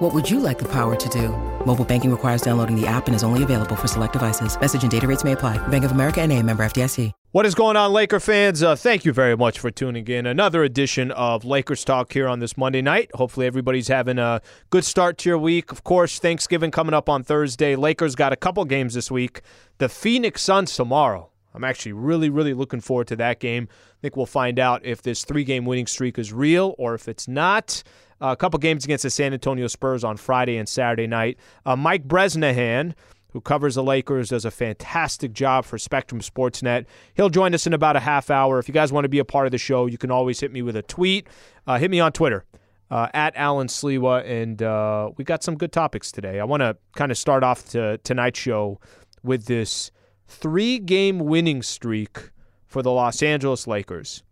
[0.00, 1.28] What would you like the power to do?
[1.66, 4.58] Mobile banking requires downloading the app and is only available for select devices.
[4.58, 5.58] Message and data rates may apply.
[5.68, 7.12] Bank of America and a member FDIC.
[7.32, 8.62] What is going on, Laker fans?
[8.62, 10.24] Uh, thank you very much for tuning in.
[10.24, 13.10] Another edition of Lakers Talk here on this Monday night.
[13.14, 15.70] Hopefully, everybody's having a good start to your week.
[15.70, 17.76] Of course, Thanksgiving coming up on Thursday.
[17.76, 19.42] Lakers got a couple games this week.
[19.76, 21.30] The Phoenix Suns tomorrow.
[21.52, 23.68] I'm actually really, really looking forward to that game.
[23.70, 27.06] I think we'll find out if this three game winning streak is real or if
[27.06, 27.82] it's not.
[28.20, 31.38] A couple games against the San Antonio Spurs on Friday and Saturday night.
[31.64, 32.94] Uh, Mike Bresnahan
[33.32, 36.86] who covers the Lakers, does a fantastic job for Spectrum Sportsnet.
[37.14, 38.58] He'll join us in about a half hour.
[38.58, 40.52] If you guys want to be a part of the show, you can always hit
[40.52, 41.28] me with a tweet.
[41.66, 42.44] Uh, hit me on Twitter.
[42.90, 46.40] Uh, at Alan Sliwa, and uh, we got some good topics today.
[46.40, 48.80] I want to kind of start off to, tonight's show
[49.22, 49.92] with this
[50.26, 52.30] three game winning streak
[52.66, 54.24] for the Los Angeles Lakers.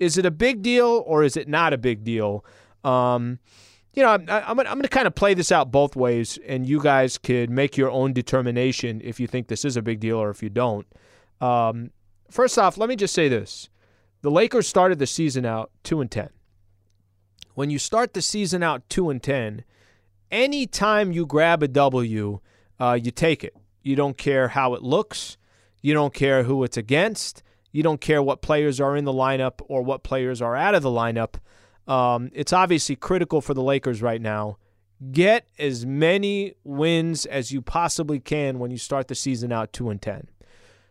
[0.00, 2.44] Is it a big deal or is it not a big deal?
[2.84, 3.38] Um,
[3.94, 6.66] you know, I'm, I'm, I'm going to kind of play this out both ways, and
[6.66, 10.16] you guys could make your own determination if you think this is a big deal
[10.18, 10.86] or if you don't.
[11.40, 11.90] Um,
[12.30, 13.68] first off, let me just say this:
[14.22, 16.30] the Lakers started the season out two and ten.
[17.54, 19.64] When you start the season out two and ten,
[20.30, 22.40] anytime you grab a W,
[22.78, 23.56] uh, you take it.
[23.82, 25.36] You don't care how it looks.
[25.82, 27.42] You don't care who it's against.
[27.72, 30.82] You don't care what players are in the lineup or what players are out of
[30.82, 31.36] the lineup.
[31.90, 34.58] Um, it's obviously critical for the Lakers right now.
[35.10, 39.90] Get as many wins as you possibly can when you start the season out 2
[39.90, 40.28] and 10.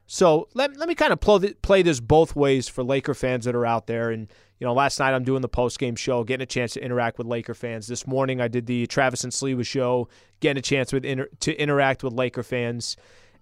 [0.07, 3.55] So let, let me kind of play, play this both ways for Laker fans that
[3.55, 4.09] are out there.
[4.09, 4.27] And,
[4.59, 7.17] you know, last night I'm doing the post game show, getting a chance to interact
[7.17, 7.87] with Laker fans.
[7.87, 10.09] This morning I did the Travis and Sliwa show,
[10.41, 12.97] getting a chance with inter- to interact with Laker fans.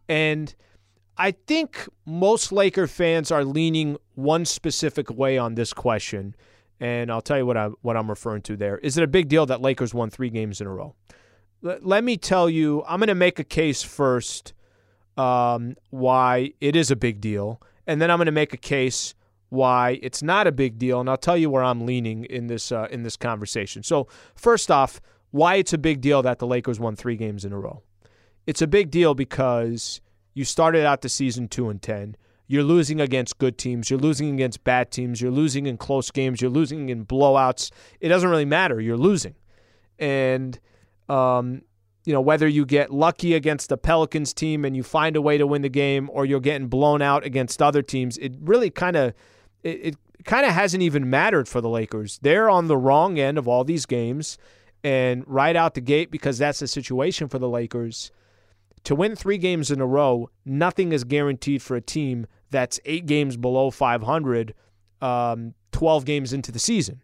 [0.07, 0.53] And
[1.17, 6.35] I think most Laker fans are leaning one specific way on this question.
[6.79, 8.77] And I'll tell you what I'm what I'm referring to there.
[8.79, 10.95] Is it a big deal that Lakers won three games in a row?
[11.61, 14.53] Let me tell you, I'm going to make a case first
[15.17, 19.15] um, why it is a big deal, and then I'm going to make a case
[19.49, 22.71] why it's not a big deal, and I'll tell you where I'm leaning in this
[22.71, 23.81] uh, in this conversation.
[23.81, 25.01] So first off,
[25.31, 27.81] why it's a big deal that the Lakers won three games in a row?
[28.45, 29.99] It's a big deal because
[30.33, 32.15] you started out the season two and ten.
[32.47, 33.89] You're losing against good teams.
[33.89, 35.21] You're losing against bad teams.
[35.21, 36.41] You're losing in close games.
[36.41, 37.71] You're losing in blowouts.
[37.99, 38.79] It doesn't really matter.
[38.79, 39.35] You're losing.
[39.99, 40.57] And,
[41.09, 41.61] um,
[42.05, 45.37] you know, whether you get lucky against the Pelicans team and you find a way
[45.37, 48.95] to win the game or you're getting blown out against other teams, it really kind
[48.95, 49.13] of
[49.63, 52.17] it, it kind of hasn't even mattered for the Lakers.
[52.21, 54.37] They're on the wrong end of all these games
[54.85, 58.11] and right out the gate because that's the situation for the Lakers.
[58.85, 63.05] To win 3 games in a row, nothing is guaranteed for a team that's eight
[63.05, 64.53] games below 500,
[65.01, 67.01] um, 12 games into the season.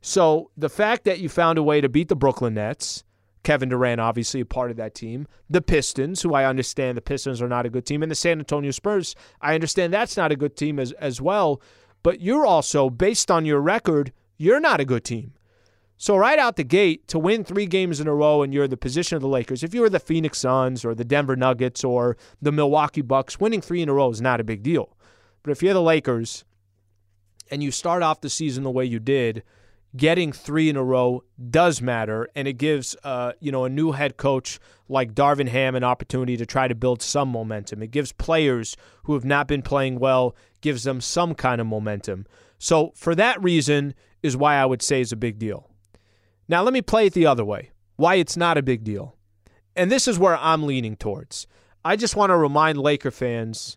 [0.00, 3.04] So the fact that you found a way to beat the Brooklyn Nets,
[3.42, 7.42] Kevin Durant obviously a part of that team, the Pistons, who I understand the Pistons
[7.42, 10.36] are not a good team, and the San Antonio Spurs, I understand that's not a
[10.36, 11.60] good team as, as well.
[12.02, 15.32] But you're also, based on your record, you're not a good team.
[16.00, 18.70] So right out the gate, to win three games in a row and you're in
[18.70, 21.82] the position of the Lakers, if you were the Phoenix Suns or the Denver Nuggets
[21.82, 24.96] or the Milwaukee Bucks, winning three in a row is not a big deal.
[25.42, 26.44] But if you're the Lakers
[27.50, 29.42] and you start off the season the way you did,
[29.96, 33.92] getting three in a row does matter, and it gives uh, you know a new
[33.92, 37.82] head coach like Darvin Ham an opportunity to try to build some momentum.
[37.82, 42.26] It gives players who have not been playing well gives them some kind of momentum.
[42.58, 45.67] So for that reason is why I would say is a big deal.
[46.48, 49.16] Now, let me play it the other way why it's not a big deal.
[49.74, 51.46] And this is where I'm leaning towards.
[51.84, 53.76] I just want to remind Laker fans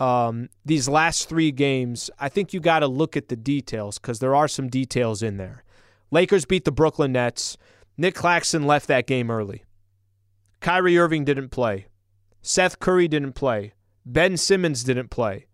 [0.00, 4.20] um, these last three games, I think you got to look at the details because
[4.20, 5.64] there are some details in there.
[6.10, 7.58] Lakers beat the Brooklyn Nets.
[7.96, 9.64] Nic Claxton left that game early.
[10.60, 11.86] Kyrie Irving didn't play.
[12.42, 13.74] Seth Curry didn't play.
[14.06, 15.46] Ben Simmons didn't play.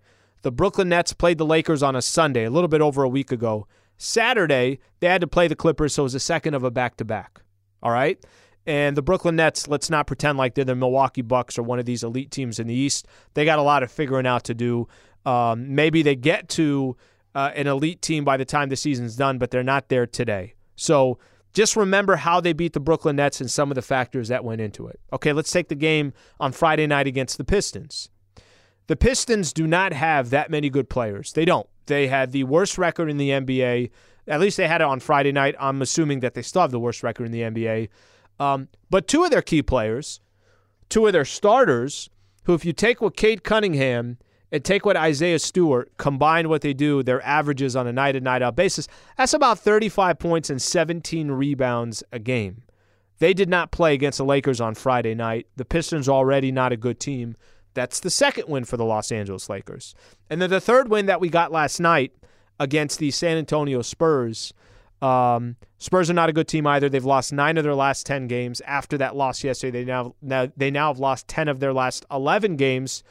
[0.43, 3.32] The Brooklyn Nets played the Lakers on a Sunday, a little bit over a week
[3.32, 3.67] ago.
[3.96, 6.96] Saturday, they had to play the Clippers, so it was a second of a back
[6.96, 7.41] to back.
[7.82, 8.23] All right.
[8.67, 11.85] And the Brooklyn Nets, let's not pretend like they're the Milwaukee Bucks or one of
[11.85, 13.06] these elite teams in the East.
[13.35, 14.88] They got a lot of figuring out to do.
[15.26, 16.96] Um, maybe they get to
[17.35, 20.55] uh, an elite team by the time the season's done, but they're not there today.
[20.76, 21.19] So
[21.52, 24.61] just remember how they beat the Brooklyn Nets and some of the factors that went
[24.61, 24.99] into it.
[25.12, 28.08] Okay, let's take the game on Friday night against the Pistons.
[28.87, 31.32] The Pistons do not have that many good players.
[31.32, 31.69] They don't.
[31.86, 33.90] They had the worst record in the NBA.
[34.26, 35.54] At least they had it on Friday night.
[35.58, 37.88] I'm assuming that they still have the worst record in the NBA.
[38.40, 40.20] Um, but two of their key players,
[40.88, 42.10] two of their starters,
[42.44, 44.19] who, if you take what Cade Cunningham
[44.50, 48.25] and take what Isaiah Stewart combine what they do, their averages on a night in,
[48.25, 52.62] night out basis, that's about 35 points and 17 rebounds a game.
[53.19, 55.46] They did not play against the Lakers on Friday night.
[55.56, 57.36] The Pistons already not a good team.
[57.75, 59.94] That's the second win for the Los Angeles Lakers.
[60.31, 62.12] And then the third win that we got last night
[62.59, 64.55] against the San Antonio Spurs.
[65.03, 66.88] Um, Spurs are not a good team either.
[66.88, 68.62] They've lost nine of their last ten games.
[68.62, 72.06] After that loss yesterday, they now, now they now have lost ten of their last
[72.11, 73.03] eleven games.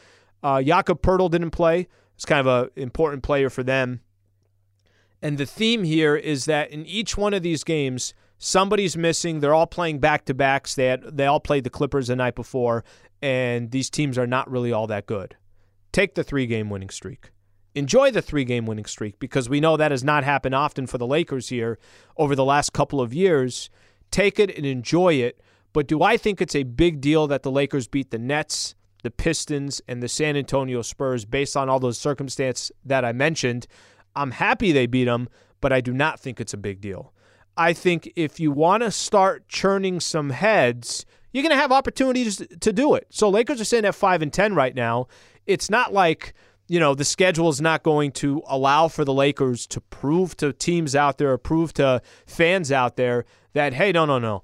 [0.42, 1.88] Uh, Jakob Poeltl didn't play.
[2.16, 4.02] It's kind of an important player for them.
[5.22, 9.40] And the theme here is that in each one of these games, somebody's missing.
[9.40, 10.76] They're all playing back to backs.
[10.76, 12.84] They had, they all played the Clippers the night before,
[13.22, 15.36] and these teams are not really all that good.
[15.92, 17.32] Take the three game winning streak.
[17.76, 20.98] Enjoy the three game winning streak because we know that has not happened often for
[20.98, 21.80] the Lakers here
[22.18, 23.70] over the last couple of years.
[24.12, 25.40] Take it and enjoy it.
[25.72, 29.12] But do I think it's a big deal that the Lakers beat the Nets, the
[29.12, 33.68] Pistons, and the San Antonio Spurs based on all those circumstances that I mentioned.
[34.16, 35.30] I'm happy they beat them,
[35.62, 37.13] but I do not think it's a big deal.
[37.58, 42.38] I think if you want to start churning some heads, you're going to have opportunities
[42.60, 43.08] to do it.
[43.10, 45.08] So Lakers are sitting at 5 and 10 right now.
[45.46, 46.34] It's not like,
[46.68, 50.54] you know, the schedule is not going to allow for the Lakers to prove to
[50.54, 54.44] teams out there, or prove to fans out there that hey, no, no, no.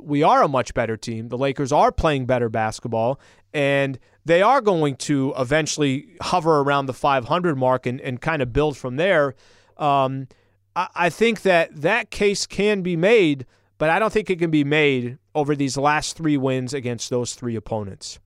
[0.00, 1.28] We are a much better team.
[1.28, 3.20] The Lakers are playing better basketball,
[3.52, 8.52] and they are going to eventually hover around the 500 mark and, and kind of
[8.52, 9.34] build from there.
[9.76, 10.28] Um,
[10.76, 13.44] I, think that that case can be made,
[13.78, 17.34] but I don't think it can be made over these last three wins against those
[17.34, 18.20] three opponents.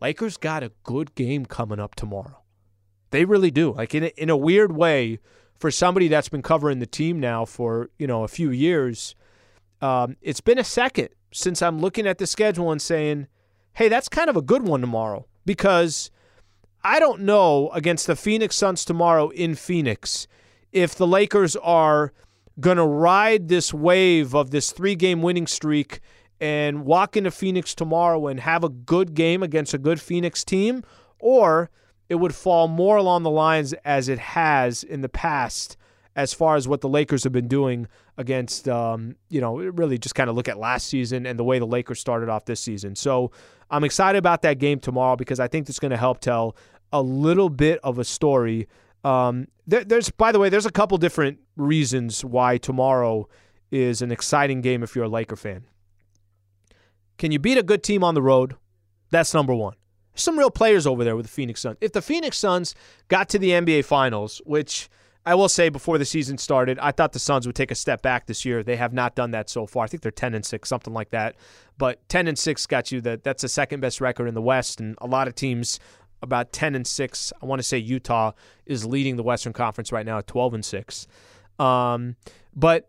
[0.00, 2.42] Lakers got a good game coming up tomorrow.
[3.10, 3.72] They really do.
[3.72, 5.20] Like in a, in a weird way,
[5.58, 9.14] for somebody that's been covering the team now for you know a few years,
[9.80, 13.28] um, it's been a second since I'm looking at the schedule and saying,
[13.74, 16.10] hey, that's kind of a good one tomorrow because
[16.82, 20.26] I don't know against the Phoenix Suns tomorrow in Phoenix
[20.74, 22.12] if the Lakers are
[22.60, 26.00] going to ride this wave of this three game winning streak
[26.40, 30.84] and walk into Phoenix tomorrow and have a good game against a good Phoenix team,
[31.18, 31.70] or
[32.08, 35.78] it would fall more along the lines as it has in the past
[36.16, 40.14] as far as what the Lakers have been doing against, um, you know, really just
[40.14, 42.94] kind of look at last season and the way the Lakers started off this season.
[42.94, 43.32] So
[43.70, 46.56] I'm excited about that game tomorrow because I think it's going to help tell
[46.92, 48.68] a little bit of a story.
[49.04, 53.28] Um, there, there's, by the way, there's a couple different reasons why tomorrow
[53.70, 55.64] is an exciting game if you're a Laker fan.
[57.18, 58.56] Can you beat a good team on the road?
[59.10, 59.74] That's number one.
[60.14, 61.76] Some real players over there with the Phoenix Suns.
[61.80, 62.74] If the Phoenix Suns
[63.08, 64.88] got to the NBA Finals, which
[65.26, 68.02] I will say before the season started, I thought the Suns would take a step
[68.02, 68.62] back this year.
[68.62, 69.84] They have not done that so far.
[69.84, 71.34] I think they're 10 and 6, something like that.
[71.78, 74.80] But 10 and 6 got you that that's the second best record in the West
[74.80, 75.80] and a lot of teams
[76.24, 77.32] about 10 and 6.
[77.40, 78.32] I want to say Utah
[78.66, 81.06] is leading the Western Conference right now at 12 and 6.
[81.58, 82.16] Um,
[82.54, 82.88] but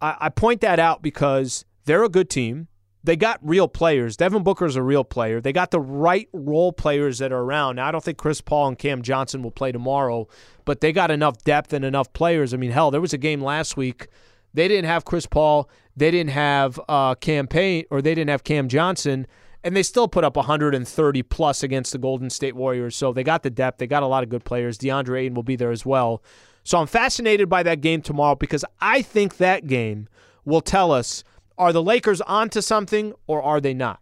[0.00, 2.68] I, I point that out because they're a good team
[3.06, 4.16] they got real players.
[4.16, 5.40] Devin Booker's a real player.
[5.40, 7.76] They got the right role players that are around.
[7.76, 10.26] Now, I don't think Chris Paul and Cam Johnson will play tomorrow,
[10.64, 12.52] but they got enough depth and enough players.
[12.52, 14.08] I mean, hell, there was a game last week.
[14.54, 15.70] They didn't have Chris Paul.
[15.96, 17.46] They didn't have uh, Cam
[17.90, 19.28] or they didn't have Cam Johnson,
[19.66, 22.96] and they still put up 130 plus against the Golden State Warriors.
[22.96, 23.78] So they got the depth.
[23.78, 24.78] They got a lot of good players.
[24.78, 26.22] DeAndre Ayton will be there as well.
[26.64, 30.08] So I'm fascinated by that game tomorrow because I think that game
[30.44, 31.22] will tell us–
[31.58, 34.00] are the Lakers onto something or are they not?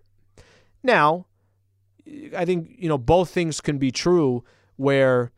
[0.83, 1.27] Now,
[2.37, 4.45] I think, you know, both things can be true
[4.77, 5.31] where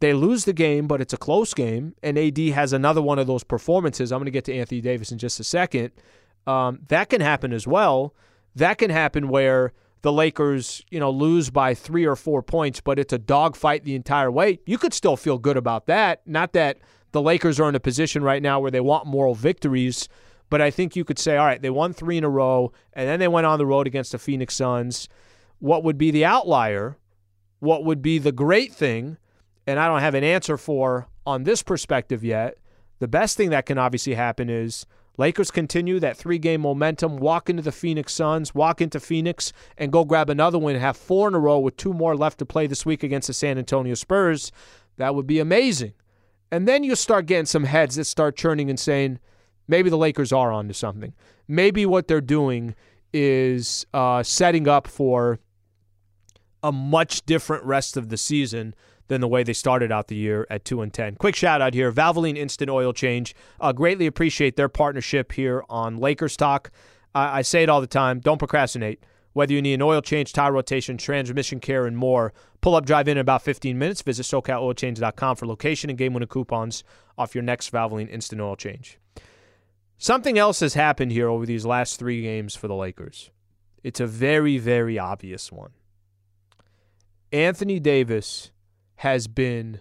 [0.00, 3.26] they lose the game, but it's a close game, and AD has another one of
[3.26, 4.12] those performances.
[4.12, 5.92] I'm going to get to Anthony Davis in just a second.
[6.46, 8.14] Um, that can happen as well.
[8.54, 12.98] That can happen where the Lakers, you know, lose by three or four points, but
[12.98, 14.60] it's a dogfight the entire way.
[14.66, 16.22] You could still feel good about that.
[16.26, 16.78] Not that
[17.12, 20.08] the Lakers are in a position right now where they want moral victories
[20.50, 23.08] but I think you could say, all right, they won three in a row, and
[23.08, 25.08] then they went on the road against the Phoenix Suns.
[25.60, 26.98] What would be the outlier?
[27.60, 29.16] What would be the great thing?
[29.66, 32.58] And I don't have an answer for on this perspective yet.
[32.98, 34.86] The best thing that can obviously happen is
[35.16, 39.92] Lakers continue that three game momentum, walk into the Phoenix Suns, walk into Phoenix, and
[39.92, 42.46] go grab another win, and have four in a row with two more left to
[42.46, 44.50] play this week against the San Antonio Spurs.
[44.96, 45.92] That would be amazing.
[46.50, 49.18] And then you start getting some heads that start churning and saying,
[49.68, 51.14] maybe the Lakers are onto something.
[51.46, 52.74] Maybe what they're doing
[53.12, 55.38] is uh, setting up for
[56.62, 58.74] a much different rest of the season
[59.10, 61.16] than the way they started out the year at 2 and 10.
[61.16, 63.34] Quick shout out here Valvoline Instant Oil Change.
[63.60, 66.70] Uh, greatly appreciate their partnership here on Lakers Talk.
[67.12, 69.04] I, I say it all the time don't procrastinate.
[69.32, 73.08] Whether you need an oil change, tire rotation, transmission care, and more, pull up, drive
[73.08, 74.02] in in about 15 minutes.
[74.02, 76.82] Visit SoCalOilChange.com for location and game winning coupons
[77.18, 78.98] off your next Valvoline Instant Oil Change.
[79.98, 83.30] Something else has happened here over these last three games for the Lakers.
[83.84, 85.70] It's a very, very obvious one.
[87.32, 88.50] Anthony Davis
[89.00, 89.80] has been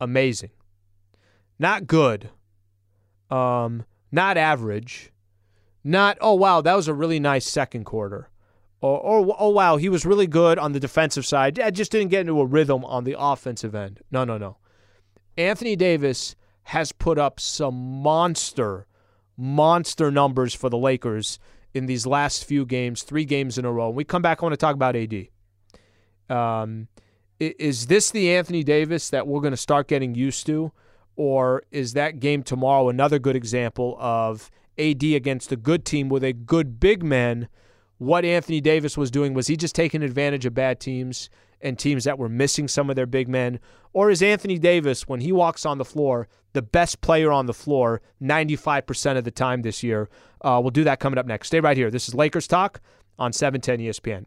[0.00, 0.50] amazing.
[1.56, 2.30] Not good,
[3.30, 5.12] um, not average,
[5.84, 8.28] not, oh, wow, that was a really nice second quarter.
[8.80, 11.60] Or, or, oh, wow, he was really good on the defensive side.
[11.60, 14.00] I just didn't get into a rhythm on the offensive end.
[14.10, 14.56] No, no, no.
[15.38, 18.88] Anthony Davis has put up some monster,
[19.36, 21.38] monster numbers for the Lakers
[21.72, 23.90] in these last few games, three games in a row.
[23.90, 25.28] When we come back, I want to talk about AD.
[26.28, 26.88] Um,
[27.38, 30.72] is this the Anthony Davis that we're going to start getting used to?
[31.16, 36.22] Or is that game tomorrow another good example of AD against a good team with
[36.22, 37.48] a good big man,
[37.98, 41.30] what Anthony Davis was doing was he just taking advantage of bad teams
[41.62, 43.58] and teams that were missing some of their big men?
[43.94, 47.54] Or is Anthony Davis, when he walks on the floor, the best player on the
[47.54, 50.10] floor 95% of the time this year?
[50.42, 51.48] Uh, we'll do that coming up next.
[51.48, 51.90] Stay right here.
[51.90, 52.80] This is Lakers Talk
[53.18, 54.26] on 710 ESPN.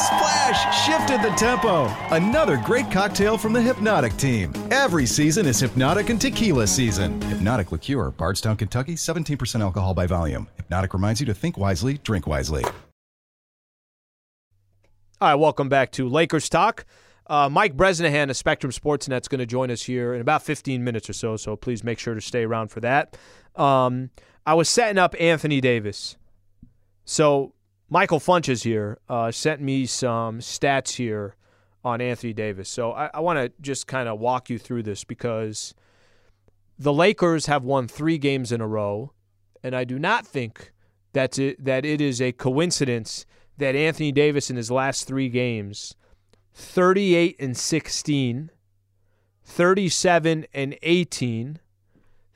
[0.00, 1.84] Splash shifted the tempo.
[2.10, 4.52] Another great cocktail from the Hypnotic team.
[4.70, 7.20] Every season is Hypnotic and Tequila season.
[7.22, 10.48] Hypnotic Liqueur, Bardstown, Kentucky, 17% alcohol by volume.
[10.56, 12.64] Hypnotic reminds you to think wisely, drink wisely.
[15.22, 16.86] All right, welcome back to Lakers Talk.
[17.26, 20.82] Uh, Mike Bresnahan of Spectrum Sportsnet is going to join us here in about 15
[20.82, 23.18] minutes or so, so please make sure to stay around for that.
[23.54, 24.10] Um,
[24.46, 26.16] I was setting up Anthony Davis.
[27.04, 27.52] So
[27.92, 31.34] Michael Funches here uh, sent me some stats here
[31.82, 32.68] on Anthony Davis.
[32.68, 35.74] So I, I want to just kind of walk you through this because
[36.78, 39.12] the Lakers have won three games in a row,
[39.64, 40.72] and I do not think
[41.14, 43.26] that it, that it is a coincidence
[43.58, 45.96] that Anthony Davis in his last three games,
[46.54, 48.50] 38 and 16,
[49.44, 51.58] 37 and 18,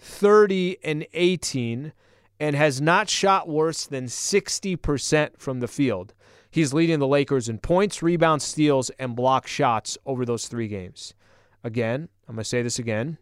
[0.00, 1.92] 30 and 18
[2.40, 6.14] and has not shot worse than 60% from the field.
[6.50, 11.14] He's leading the Lakers in points, rebounds, steals, and block shots over those three games.
[11.62, 13.18] Again, I'm going to say this again.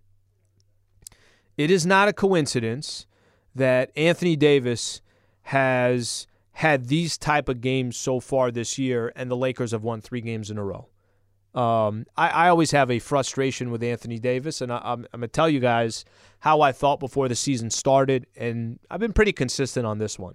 [1.57, 3.07] It is not a coincidence
[3.55, 5.01] that Anthony Davis
[5.43, 10.01] has had these type of games so far this year, and the Lakers have won
[10.01, 10.89] three games in a row.
[11.55, 15.23] Um, I, I, always have a frustration with Anthony Davis, and I, I'm, I'm going
[15.23, 16.07] to tell you guys
[16.39, 20.35] how I thought before the season started, and I've been pretty consistent on this one.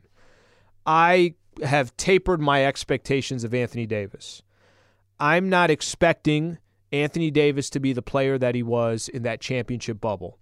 [0.86, 1.34] I
[1.64, 4.44] have tapered my expectations of Anthony Davis.
[5.20, 6.60] I'm not expecting
[6.92, 10.38] Anthony Davis to be the player that he was in that championship bubble.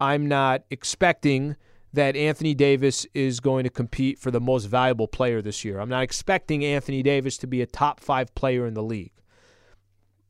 [0.00, 1.56] I'm not expecting
[1.92, 5.80] that Anthony Davis is going to compete for the most valuable player this year.
[5.80, 9.12] I'm not expecting Anthony Davis to be a top five player in the league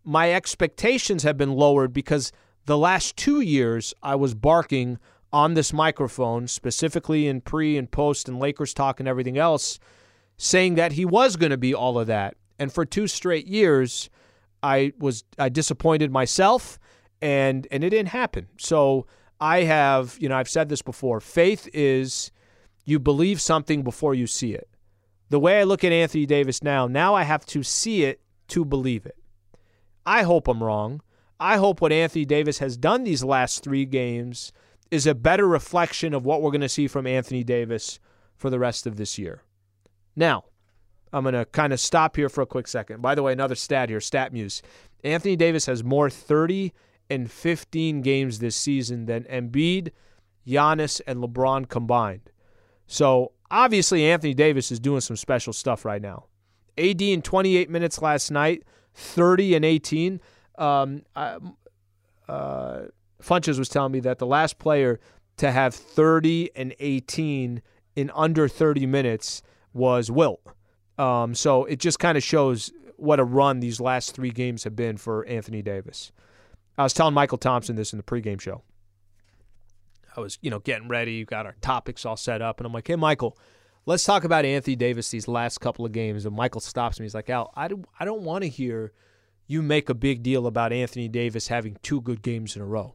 [0.04, 2.32] my expectations have been lowered because
[2.66, 4.99] the last two years I was barking
[5.32, 9.78] on this microphone, specifically in pre and post and Lakers talk and everything else,
[10.37, 12.37] saying that he was going to be all of that.
[12.58, 14.08] And for two straight years,
[14.62, 16.78] I was I disappointed myself,
[17.20, 18.49] and and it didn't happen.
[18.58, 19.06] So
[19.40, 21.20] I have, you know, I've said this before.
[21.20, 22.30] Faith is
[22.84, 24.68] you believe something before you see it.
[25.30, 28.64] The way I look at Anthony Davis now, now I have to see it to
[28.64, 29.16] believe it.
[30.06, 31.00] I hope I'm wrong.
[31.40, 34.52] I hope what Anthony Davis has done these last three games
[34.90, 37.99] is a better reflection of what we're going to see from Anthony Davis
[38.37, 39.42] for the rest of this year.
[40.14, 40.44] Now,
[41.12, 43.02] I'm going to kind of stop here for a quick second.
[43.02, 44.62] By the way, another stat here, StatMuse.
[45.02, 46.73] Anthony Davis has more 30
[47.11, 49.90] and 15 games this season than Embiid,
[50.46, 52.30] Giannis, and LeBron combined.
[52.87, 56.26] So obviously, Anthony Davis is doing some special stuff right now.
[56.76, 60.20] AD in 28 minutes last night, 30 and 18.
[60.56, 61.38] Um, uh,
[63.22, 65.00] Funches was telling me that the last player
[65.36, 67.62] to have 30 and 18
[67.96, 70.40] in under 30 minutes was Wilt.
[70.98, 74.76] Um, so it just kind of shows what a run these last three games have
[74.76, 76.12] been for Anthony Davis.
[76.78, 78.62] I was telling Mychal Thompson this in the pregame show.
[80.16, 82.86] I was, you know, getting ready, got our topics all set up, and I'm like,
[82.86, 83.36] hey, Mychal,
[83.87, 86.25] let's talk about Anthony Davis these last couple of games.
[86.25, 87.05] And Mychal stops me.
[87.05, 88.93] He's like, Al, I don't, I don't want to hear
[89.47, 92.95] you make a big deal about Anthony Davis having two good games in a row.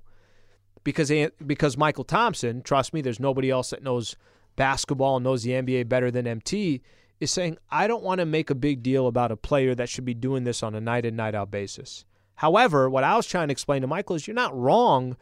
[0.83, 1.11] Because,
[1.45, 4.15] because Mychal Thompson, trust me, there's nobody else that knows
[4.55, 6.81] basketball and knows the NBA better than MT,
[7.19, 10.05] is saying, I don't want to make a big deal about a player that should
[10.05, 12.05] be doing this on a night in, night out basis.
[12.35, 15.17] However, what I was trying to explain to Mychal is you're not wrong,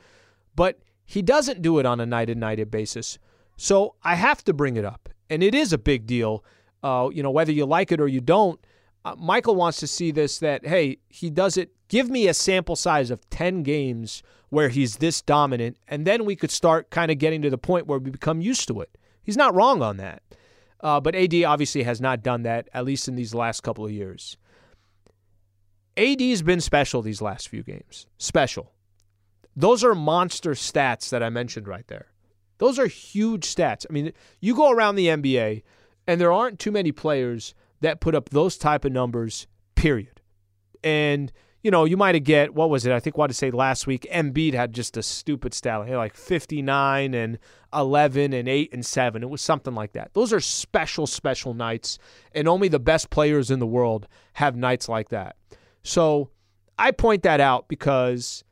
[0.55, 3.17] but he doesn't do it on a night in, night out basis.
[3.57, 5.09] So I have to bring it up.
[5.29, 6.43] And it is a big deal,
[6.83, 8.59] uh, you know, whether you like it or you don't.
[9.03, 11.71] Uh, Mychal wants to see this that, hey, he does it.
[11.87, 16.35] Give me a sample size of 10 games where he's this dominant, and then we
[16.35, 18.97] could start kind of getting to the point where we become used to it.
[19.23, 20.23] He's not wrong on that.
[20.79, 23.91] Uh, but AD obviously has not done that, at least in these last couple of
[23.91, 24.37] years.
[25.97, 28.05] AD's been special these last few games.
[28.17, 28.71] Special.
[29.55, 32.07] Those are monster stats that I mentioned right there.
[32.57, 33.85] Those are huge stats.
[33.89, 35.63] I mean, you go around the NBA,
[36.07, 40.21] and there aren't too many players that put up those type of numbers, period.
[40.83, 41.31] And–
[41.67, 42.93] you know, you might have get what was it?
[42.93, 44.07] I think what to say last week.
[44.09, 47.39] Embiid had just a stupid stat, like 59 and
[47.73, 49.21] 11 and 8 and 7.
[49.21, 50.13] It was something like that.
[50.13, 51.97] Those are special, special nights,
[52.33, 55.35] and only the best players in the world have nights like that.
[55.83, 56.29] So
[56.79, 58.45] I point that out because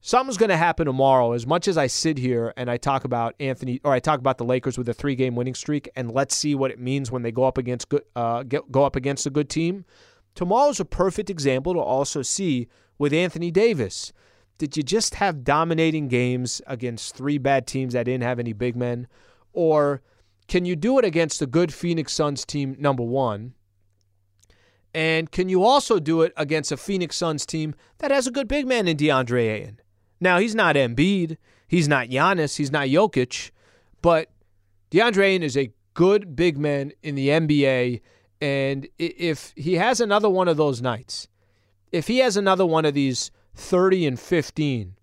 [0.00, 1.32] something's going to happen tomorrow.
[1.32, 4.38] As much as I sit here and I talk about Anthony, or I talk about
[4.38, 7.32] the Lakers with a three-game winning streak, and let's see what it means when they
[7.32, 9.84] go up against good, uh, go up against a good team.
[10.34, 14.12] Tomorrow's a perfect example to also see with Anthony Davis.
[14.58, 18.76] Did you just have dominating games against three bad teams that didn't have any big
[18.76, 19.06] men?
[19.52, 20.02] Or
[20.48, 23.54] can you do it against a good Phoenix Suns team, number one?
[24.94, 28.48] And can you also do it against a Phoenix Suns team that has a good
[28.48, 29.80] big man in DeAndre Ayton?
[30.20, 33.50] Now, he's not Embiid, he's not Giannis, he's not Jokic,
[34.02, 34.30] but
[34.90, 38.00] DeAndre Ayton is a good big man in the NBA
[38.40, 41.28] and if he has another one of those nights,
[41.90, 44.94] if he has another one of these 30 and 15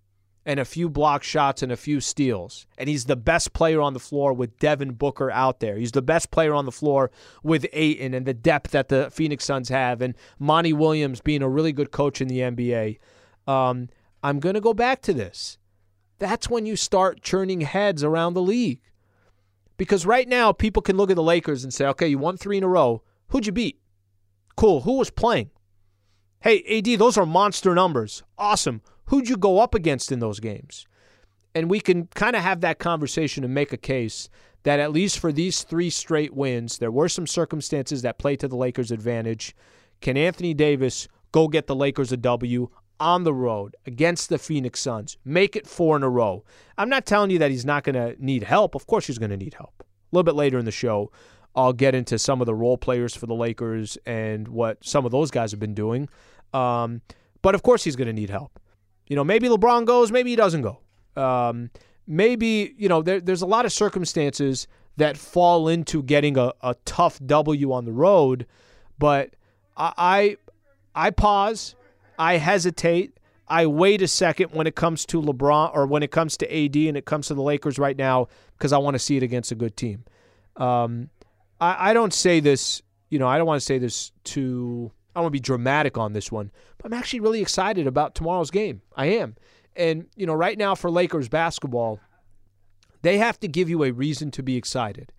[0.46, 3.92] and a few block shots and a few steals, and he's the best player on
[3.92, 5.76] the floor with Devin Booker out there.
[5.76, 7.10] He's the best player on the floor
[7.42, 11.48] with Ayton and the depth that the Phoenix Suns have, and Monty Williams being a
[11.48, 12.98] really good coach in the NBA.
[13.46, 13.88] Um,
[14.22, 15.58] I'm going to go back to this.
[16.18, 18.80] That's when you start churning heads around the league.
[19.76, 22.56] Because right now, people can look at the Lakers and say, okay, you won three
[22.56, 23.02] in a row.
[23.28, 23.78] Who'd you beat?
[24.56, 24.82] Cool.
[24.82, 25.50] Who was playing?
[26.40, 28.22] Hey, AD, those are monster numbers.
[28.38, 28.80] Awesome.
[29.06, 30.86] Who'd you go up against in those games?
[31.54, 34.28] And we can kind of have that conversation and make a case
[34.62, 38.48] that at least for these three straight wins, there were some circumstances that played to
[38.48, 39.54] the Lakers' advantage.
[40.00, 44.80] Can Anthony Davis go get the Lakers a W on the road against the Phoenix
[44.80, 45.16] Suns?
[45.24, 46.44] Make it four in a row.
[46.78, 48.74] I'm not telling you that he's not going to need help.
[48.74, 49.74] Of course, he's going to need help.
[49.80, 51.10] A little bit later in the show,
[51.54, 55.12] I'll get into some of the role players for the Lakers and what some of
[55.12, 56.08] those guys have been doing.
[56.52, 57.00] Um,
[57.42, 58.60] but of course, he's going to need help.
[59.06, 60.80] You know, maybe LeBron goes, maybe he doesn't go.
[61.16, 61.70] Um,
[62.06, 66.74] maybe, you know, there, there's a lot of circumstances that fall into getting a, a
[66.84, 68.46] tough W on the road.
[68.98, 69.34] But
[69.76, 70.36] I, I,
[71.06, 71.74] I pause,
[72.18, 73.18] I hesitate.
[73.48, 76.74] I wait a second when it comes to LeBron or when it comes to AD
[76.76, 79.52] and it comes to the Lakers right now because I want to see it against
[79.52, 80.04] a good team.
[80.56, 81.10] Um,
[81.60, 85.20] I, I don't say this, you know, I don't want to say this to, I
[85.20, 88.82] want to be dramatic on this one, but I'm actually really excited about tomorrow's game.
[88.96, 89.36] I am.
[89.76, 92.00] And, you know, right now for Lakers basketball,
[93.02, 95.12] they have to give you a reason to be excited.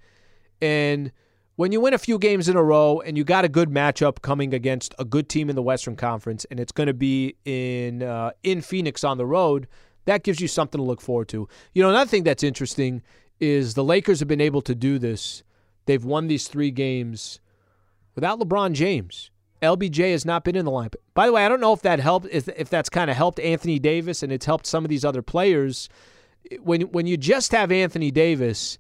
[0.62, 1.12] And
[1.58, 4.22] when you win a few games in a row and you got a good matchup
[4.22, 8.04] coming against a good team in the Western Conference, and it's going to be in
[8.04, 9.68] uh, in Phoenix on the road,
[10.06, 11.50] That gives you something to look forward to.
[11.74, 13.02] You know, another thing that's interesting
[13.40, 15.44] is the Lakers have been able to do this.
[15.86, 17.40] They've won these three games
[18.14, 19.32] without LeBron James.
[19.64, 20.96] LBJ has not been in the lineup.
[21.16, 23.40] By the way, I don't know if that helped, if, if that's kind of helped
[23.40, 25.90] Anthony Davis and it's helped some of these other players.
[26.62, 28.78] When when you just have Anthony Davis,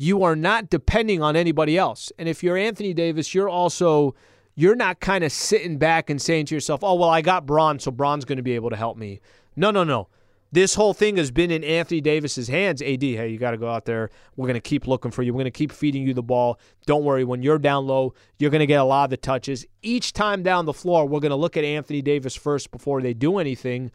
[0.00, 2.10] you are not depending on anybody else.
[2.18, 4.14] And if you're Anthony Davis, you're also
[4.54, 7.78] you're not kind of sitting back and saying to yourself, "Oh, well, I got Bron,
[7.78, 9.20] so Bron's going to be able to help me."
[9.56, 10.08] No, no, no.
[10.52, 12.80] This whole thing has been in Anthony Davis's hands.
[12.80, 14.08] AD, hey, you got to go out there.
[14.36, 15.34] We're going to keep looking for you.
[15.34, 16.58] We're going to keep feeding you the ball.
[16.86, 17.22] Don't worry.
[17.22, 19.66] When you're down low, you're going to get a lot of the touches.
[19.82, 23.12] Each time down the floor, we're going to look at Anthony Davis first before they
[23.12, 23.92] do anything.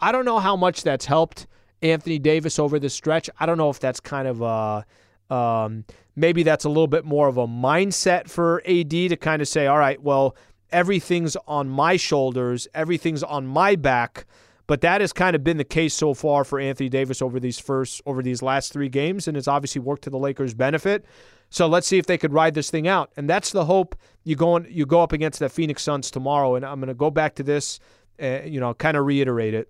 [0.00, 1.46] I don't know how much that's helped
[1.80, 3.30] Anthony Davis over the stretch.
[3.38, 4.84] I don't know if that's kind of a.
[5.30, 5.84] Um,
[6.16, 9.66] maybe that's a little bit more of a mindset for AD to kind of say,
[9.66, 10.36] all right, well,
[10.70, 14.26] everything's on my shoulders, everything's on my back.
[14.66, 17.58] But that has kind of been the case so far for Anthony Davis over these
[17.58, 21.04] first over these last three games, and it's obviously worked to the Lakers' benefit.
[21.50, 23.94] So let's see if they could ride this thing out, and that's the hope.
[24.24, 26.94] You go on, you go up against the Phoenix Suns tomorrow, and I'm going to
[26.94, 27.78] go back to this,
[28.20, 29.68] uh, you know, kind of reiterate it.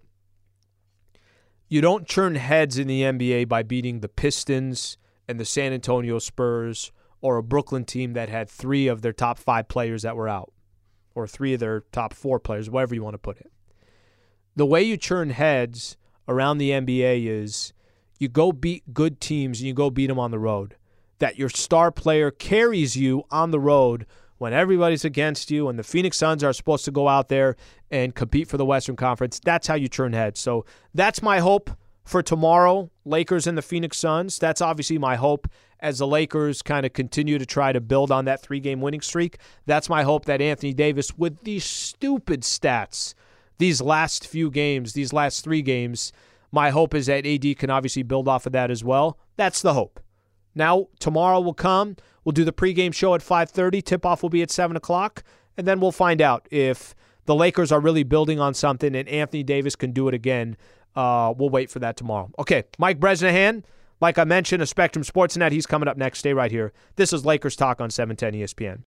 [1.68, 4.96] You don't turn heads in the NBA by beating the Pistons
[5.28, 9.38] and the San Antonio Spurs or a Brooklyn team that had three of their top
[9.38, 10.52] five players that were out,
[11.14, 13.50] or three of their top four players, whatever you want to put it.
[14.56, 15.96] The way you turn heads
[16.28, 17.72] around the NBA is
[18.18, 20.76] you go beat good teams and you go beat them on the road.
[21.18, 24.06] That your star player carries you on the road
[24.38, 27.56] when everybody's against you and the Phoenix Suns are supposed to go out there
[27.90, 29.40] and compete for the Western Conference.
[29.42, 30.40] That's how you turn heads.
[30.40, 31.70] So that's my hope
[32.04, 34.38] for tomorrow, Lakers and the Phoenix Suns.
[34.38, 35.48] That's obviously my hope
[35.80, 39.00] as the Lakers kind of continue to try to build on that three game winning
[39.00, 39.38] streak.
[39.66, 43.14] That's my hope that Anthony Davis, with these stupid stats,
[43.58, 46.12] these last few games, these last three games,
[46.52, 49.18] my hope is that AD can obviously build off of that as well.
[49.36, 50.00] That's the hope.
[50.54, 51.96] Now, tomorrow will come.
[52.24, 53.82] We'll do the pregame show at 5.30.
[53.82, 55.24] Tip-off will be at 7 o'clock.
[55.56, 56.94] And then we'll find out if
[57.26, 60.56] the Lakers are really building on something and Anthony Davis can do it again
[60.96, 62.30] uh, we'll wait for that tomorrow.
[62.38, 63.64] Okay, Mike Bresnahan,
[64.00, 65.52] like I mentioned, a Spectrum Sportsnet.
[65.52, 66.20] He's coming up next.
[66.20, 66.72] Stay right here.
[66.96, 68.82] This is Lakers Talk on 710 ESPN.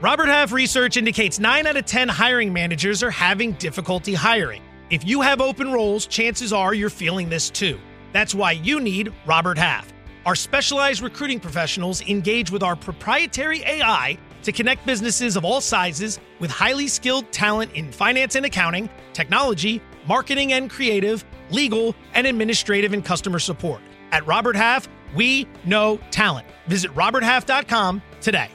[0.00, 4.62] Robert Half research indicates 9 out of 10 hiring managers are having difficulty hiring.
[4.90, 7.78] If you have open roles, chances are you're feeling this too.
[8.12, 9.92] That's why you need Robert Half.
[10.26, 16.18] Our specialized recruiting professionals engage with our proprietary AI to connect businesses of all sizes
[16.40, 22.92] with highly skilled talent in finance and accounting, technology, marketing and creative, legal, and administrative
[22.92, 23.80] and customer support.
[24.10, 26.46] At Robert Half, we know talent.
[26.66, 28.48] Visit RobertHalf.com today.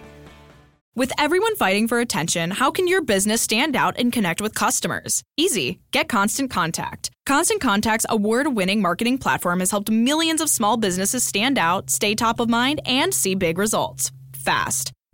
[0.97, 5.21] With everyone fighting for attention, how can your business stand out and connect with customers?
[5.37, 5.79] Easy.
[5.91, 7.11] Get Constant Contact.
[7.27, 12.15] Constant Contact's award winning marketing platform has helped millions of small businesses stand out, stay
[12.15, 14.91] top of mind, and see big results fast.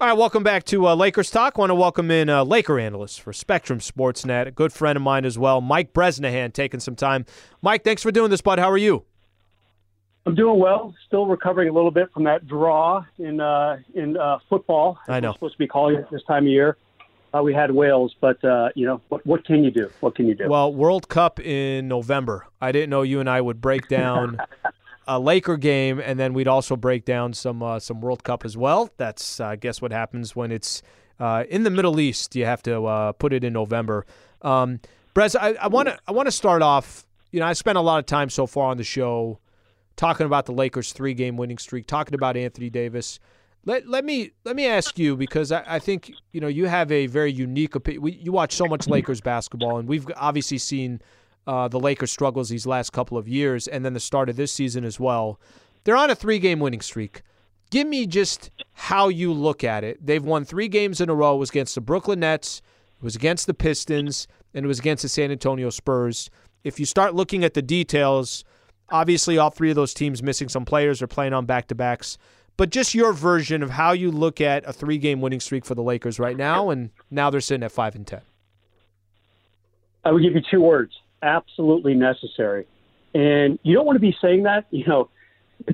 [0.00, 1.56] All right, welcome back to uh, Lakers Talk.
[1.56, 5.24] Want to welcome in uh, Laker analyst for Spectrum Sportsnet, a good friend of mine
[5.24, 7.24] as well, Mike Bresnahan, taking some time.
[7.62, 8.58] Mike, thanks for doing this, bud.
[8.58, 9.04] How are you?
[10.26, 10.94] I'm doing well.
[11.06, 14.98] Still recovering a little bit from that draw in uh, in uh, football.
[15.06, 15.32] I know.
[15.34, 16.76] Supposed to be calling it this time of year.
[17.32, 19.24] Uh, we had Wales, but uh, you know what?
[19.24, 19.90] What can you do?
[20.00, 20.48] What can you do?
[20.48, 22.46] Well, World Cup in November.
[22.60, 24.38] I didn't know you and I would break down
[25.06, 28.56] a Laker game, and then we'd also break down some uh, some World Cup as
[28.56, 28.90] well.
[28.96, 30.82] That's I guess what happens when it's
[31.18, 32.34] uh, in the Middle East.
[32.36, 34.06] You have to uh, put it in November.
[34.42, 34.80] Um,
[35.14, 37.06] Brez, I want to I want to start off.
[37.30, 39.38] You know, I spent a lot of time so far on the show
[39.96, 43.18] talking about the Lakers' three game winning streak, talking about Anthony Davis.
[43.66, 46.92] Let, let me let me ask you because I, I think you know you have
[46.92, 48.18] a very unique opinion.
[48.20, 51.00] You watch so much Lakers basketball, and we've obviously seen
[51.46, 54.52] uh, the Lakers' struggles these last couple of years, and then the start of this
[54.52, 55.38] season as well.
[55.84, 57.22] They're on a three game winning streak.
[57.70, 60.04] give me just how you look at it.
[60.04, 61.34] They've won three games in a row.
[61.34, 62.62] It was against the Brooklyn Nets,
[62.96, 66.30] it was against the Pistons, and it was against the San Antonio Spurs.
[66.62, 68.44] If you start looking at the details,
[68.90, 72.16] obviously all three of those teams missing some players are playing on back to backs.
[72.56, 75.74] But just your version of how you look at a three game winning streak for
[75.74, 78.20] the Lakers right now, and now they're sitting at five and ten.
[80.04, 82.66] I would give you two words: absolutely necessary.
[83.14, 85.10] And you don't want to be saying that, you know,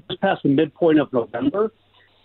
[0.09, 1.73] just past the midpoint of November.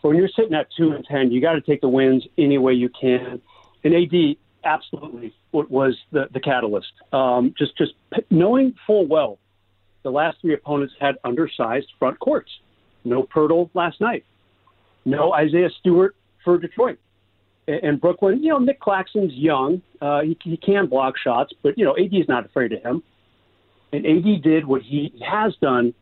[0.02, 2.58] But when you're sitting at two and ten, you got to take the wins any
[2.58, 3.42] way you can.
[3.84, 6.92] And AD absolutely was the the catalyst.
[7.14, 7.94] Um, just just
[8.30, 9.40] knowing full well
[10.04, 12.52] the last three opponents had undersized front courts.
[13.04, 14.24] No Poeltl last night.
[15.04, 17.00] No Isaiah Stewart for Detroit.
[17.68, 19.82] And Brooklyn, you know, Nic Claxton's young.
[20.00, 23.04] Uh, he, he can block shots, but, you know, AD's not afraid of him.
[23.92, 25.94] And AD did what he has done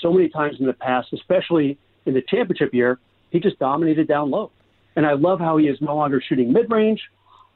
[0.00, 2.98] so many times in the past, especially in the championship year.
[3.30, 4.50] He just dominated down low.
[4.96, 7.00] And I love how he is no longer shooting mid range.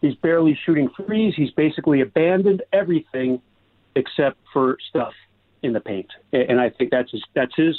[0.00, 1.34] He's barely shooting threes.
[1.36, 3.40] He's basically abandoned everything
[3.96, 5.12] except for stuff
[5.62, 6.06] in the paint.
[6.32, 7.76] And I think that's his, that's his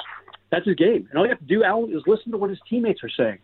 [0.51, 1.07] that's his game.
[1.09, 3.39] And all you have to do, Alan, is listen to what his teammates are saying.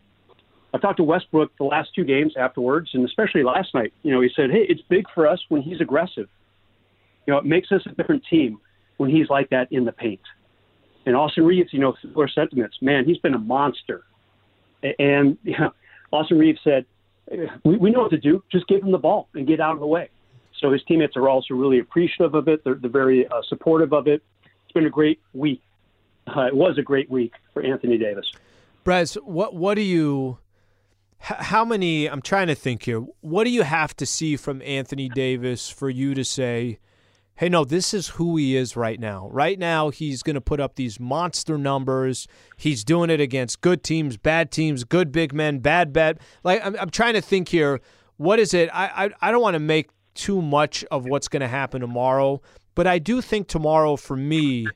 [0.74, 3.94] I've talked to Westbrook the last two games afterwards, and especially last night.
[4.04, 6.28] You know, he said, "Hey, it's big for us when he's aggressive.
[7.26, 8.60] You know, it makes us a different team
[8.98, 10.22] when he's like that in the paint."
[11.06, 12.78] And Austin Reaves, you know, similar sentiments.
[12.82, 14.04] Man, he's been a monster.
[15.00, 15.74] And you know,
[16.12, 16.86] Austin Reaves said,
[17.64, 18.44] we, "We know what to do.
[18.52, 20.10] Just give him the ball and get out of the way."
[20.60, 22.64] So his teammates are also really appreciative of it.
[22.64, 24.24] They're, they're very uh, supportive of it.
[24.64, 25.62] It's been a great week
[26.28, 28.26] uh, it was a great week for Anthony Davis.
[28.84, 30.38] Brez, what what do you?
[31.20, 32.08] How many?
[32.08, 33.00] I'm trying to think here.
[33.22, 36.78] What do you have to see from Anthony Davis for you to say,
[37.36, 39.30] "Hey, no, this is who he is right now.
[39.32, 42.28] Right now, he's going to put up these monster numbers.
[42.58, 46.76] He's doing it against good teams, bad teams, good big men, bad bad." Like I'm,
[46.80, 47.82] I'm trying to think here.
[48.18, 48.70] What is it?
[48.72, 52.42] I I, I don't want to make too much of what's going to happen tomorrow,
[52.76, 54.68] but I do think tomorrow for me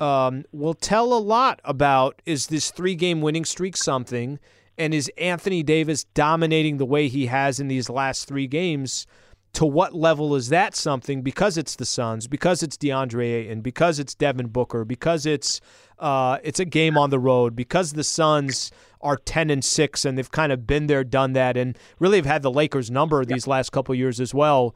[0.00, 4.38] um, will tell a lot about is this three game winning streak something,
[4.80, 9.06] and is Anthony Davis dominating the way he has in these last three games?
[9.54, 11.22] To what level is that something?
[11.22, 15.60] Because it's the Suns, because it's DeAndre Ayton, because it's Devin Booker, because it's
[15.98, 20.16] uh, it's a game on the road, because the Suns are ten and six and
[20.16, 23.48] they've kind of been there, done that, and really have had the Lakers number these
[23.48, 24.74] last couple years as well.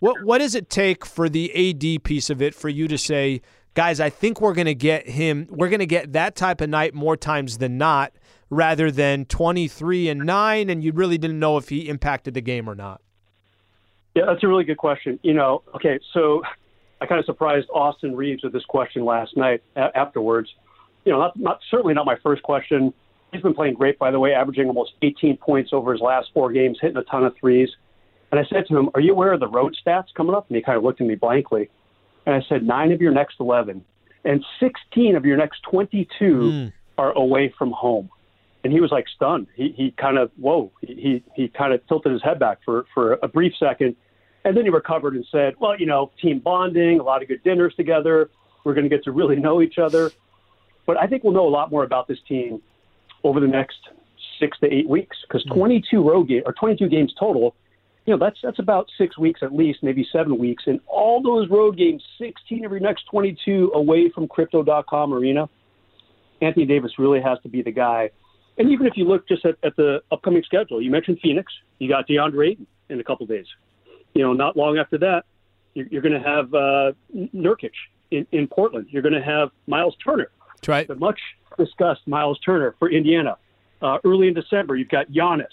[0.00, 3.40] What what does it take for the AD piece of it for you to say
[3.76, 5.46] guys, I think we're going to get him.
[5.50, 8.12] We're going to get that type of night more times than not,
[8.50, 12.68] rather than 23 and nine, and you really didn't know if he impacted the game
[12.68, 13.00] or not.
[14.14, 15.18] Yeah, that's a really good question.
[15.22, 16.42] You know, okay, so
[17.00, 20.48] I kind of surprised Austin Reaves with this question last night afterwards.
[21.04, 22.94] You know, not, not certainly not my first question.
[23.32, 26.52] He's been playing great, by the way, averaging almost 18 points over his last four
[26.52, 27.68] games, hitting a ton of threes.
[28.30, 30.56] And I said to him, "Are you aware of the road stats coming up?" And
[30.56, 31.68] he kind of looked at me blankly.
[32.26, 33.84] And I said, nine of your next 11
[34.24, 36.72] and 16 of your next 22 mm.
[36.98, 38.10] are away from home.
[38.66, 39.46] And he was like stunned.
[39.54, 43.12] He, he kind of, whoa, he, he, kind of tilted his head back for, for
[43.22, 43.94] a brief second.
[44.44, 47.44] And then he recovered and said, well, you know, team bonding, a lot of good
[47.44, 48.28] dinners together.
[48.64, 50.10] We're going to get to really know each other.
[50.84, 52.60] But I think we'll know a lot more about this team
[53.22, 53.78] over the next
[54.40, 55.54] six to eight weeks because mm.
[55.54, 57.54] 22 road game or 22 games total
[58.06, 60.64] you know, that's that's about six weeks at least, maybe seven weeks.
[60.66, 65.48] And all those road games, 16 of your next 22 away from Crypto.com Arena,
[66.40, 68.10] Anthony Davis really has to be the guy.
[68.58, 71.88] And even if you look just at, at the upcoming schedule, you mentioned Phoenix, you
[71.88, 73.46] got DeAndre Ayton in a couple days.
[74.14, 75.24] You know, not long after that,
[75.74, 76.92] you're, you're going to have uh,
[77.34, 77.72] Nurkic
[78.10, 78.86] in, in Portland.
[78.90, 80.30] You're going to have Miles Turner.
[80.56, 80.88] That's right.
[80.88, 81.20] The much
[81.58, 83.36] discussed Miles Turner for Indiana.
[83.82, 85.44] Uh, early in December, you've got Giannis.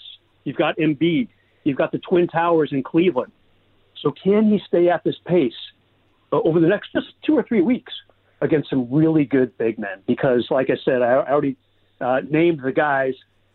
[0.44, 1.28] You've got Embiid.
[1.64, 3.32] You've got the Twin Towers in Cleveland.
[4.00, 5.52] So can he stay at this pace
[6.32, 7.92] uh, over the next just two or three weeks
[8.40, 10.02] against some really good big men?
[10.06, 11.56] Because, like I said, I already
[12.04, 13.14] uh, named the guys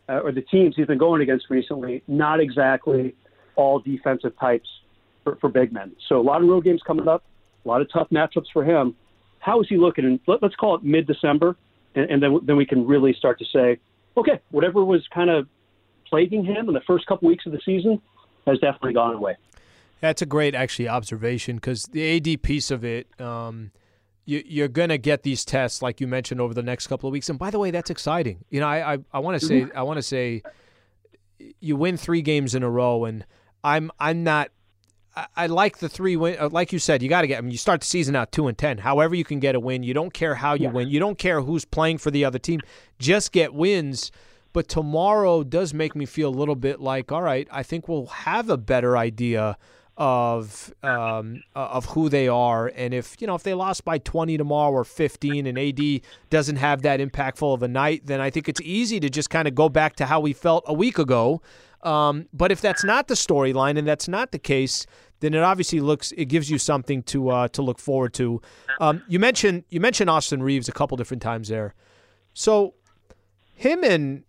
[0.10, 2.04] uh, or the teams he's been going against recently.
[2.08, 3.16] Not exactly
[3.56, 4.68] all defensive types
[5.24, 5.92] for, for big men.
[6.08, 7.24] So a lot of road games coming up,
[7.64, 8.96] a lot of tough matchups for him.
[9.38, 10.04] How is he looking?
[10.04, 11.56] In, let, us call it mid-December,
[11.96, 13.80] and, and then then we can really start to say,
[14.18, 15.48] okay, whatever was kind of
[16.08, 18.02] plaguing him in the first couple weeks of the season
[18.48, 19.38] has definitely gone away.
[20.02, 23.72] That's a great actually observation because the AD piece of it, um,
[24.30, 27.14] you, you're going to get these tests like you mentioned over the next couple of
[27.14, 27.30] weeks.
[27.30, 28.46] And by the way, that's exciting.
[28.50, 29.68] You know, I I, I want to say.
[29.76, 30.44] I want to say
[31.60, 33.26] you win three games in a row, and
[33.64, 34.52] I'm I'm not.
[35.36, 36.38] I, like the three win.
[36.40, 37.40] Uh, like you said, you got to get.
[37.40, 38.78] I mean, you start the season out two and ten.
[38.78, 39.84] However, you can get a win.
[39.84, 40.72] You don't care how you yeah.
[40.72, 40.88] win.
[40.88, 42.62] You don't care who's playing for the other team.
[43.00, 44.12] Just get wins.
[44.54, 48.08] But tomorrow does make me feel a little bit like, all right, I think we'll
[48.08, 49.58] have a better idea
[50.00, 54.38] of um, of who they are, and if you know if they lost by 20
[54.38, 58.48] tomorrow or 15, and AD doesn't have that impactful of a night, then I think
[58.48, 61.42] it's easy to just kind of go back to how we felt a week ago.
[61.84, 64.86] Um, but if that's not the storyline and that's not the case,
[65.20, 68.42] then it obviously looks it gives you something to uh, to look forward to.
[68.80, 71.76] Um, you mentioned you mentioned Austin Reaves a couple different times there,
[72.34, 72.74] so
[73.54, 74.24] him and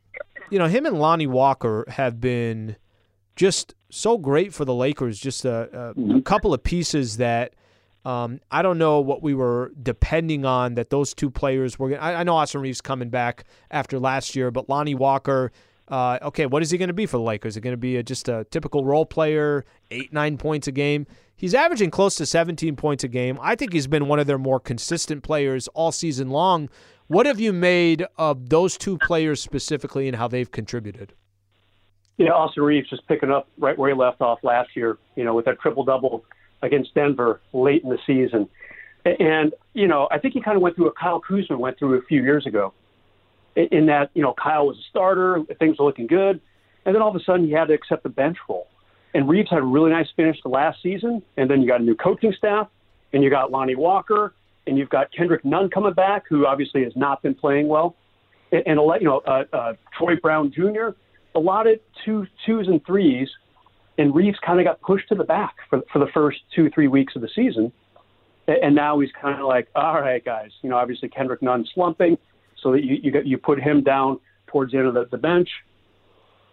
[0.51, 2.75] you know him and Lonnie Walker have been
[3.41, 5.19] just so great for the Lakers.
[5.19, 6.21] Just a, a, a mm-hmm.
[6.21, 7.55] couple of pieces that
[8.05, 11.99] um, I don't know what we were depending on that those two players were.
[11.99, 15.53] I, I know Austin Reaves coming back after last year, but Lonnie Walker.
[15.89, 17.55] Uh, okay, what is he going to be for the Lakers?
[17.55, 20.73] Is it going to be a, just a typical role player, eight, nine points a
[20.73, 21.07] game?
[21.35, 23.39] He's averaging close to 17 points a game.
[23.41, 26.69] I think he's been one of their more consistent players all season long.
[27.09, 31.15] What have you made of those two players specifically and how they've contributed?
[32.27, 35.35] Know, Austin Reaves just picking up right where he left off last year, you know,
[35.35, 36.25] with that triple double
[36.63, 38.49] against Denver late in the season.
[39.05, 41.99] And, you know, I think he kind of went through what Kyle Kuzma went through
[41.99, 42.75] a few years ago
[43.57, 46.41] in that, you know, Kyle was a starter, things were looking good.
[46.85, 48.67] And then all of a sudden he had to accept the bench role.
[49.15, 51.23] And Reaves had a really nice finish the last season.
[51.37, 52.69] And then you got a new coaching staff,
[53.13, 54.35] and you got Lonnie Walker,
[54.67, 57.97] and you've got Kendrick Nunn coming back, who obviously has not been playing well.
[58.53, 60.91] And, and you know, uh, uh, Troy Brown Jr.,
[61.35, 63.29] a lot of two twos and threes,
[63.99, 66.89] and Reaves kind of got pushed to the back for for the first two three
[66.89, 67.73] weeks of the season,
[68.47, 72.19] and now he's kind of like, all right, guys, you know, obviously Kendrick Nunn slumping,
[72.63, 75.19] so that you you, get, you put him down towards the end of the, the
[75.19, 75.49] bench.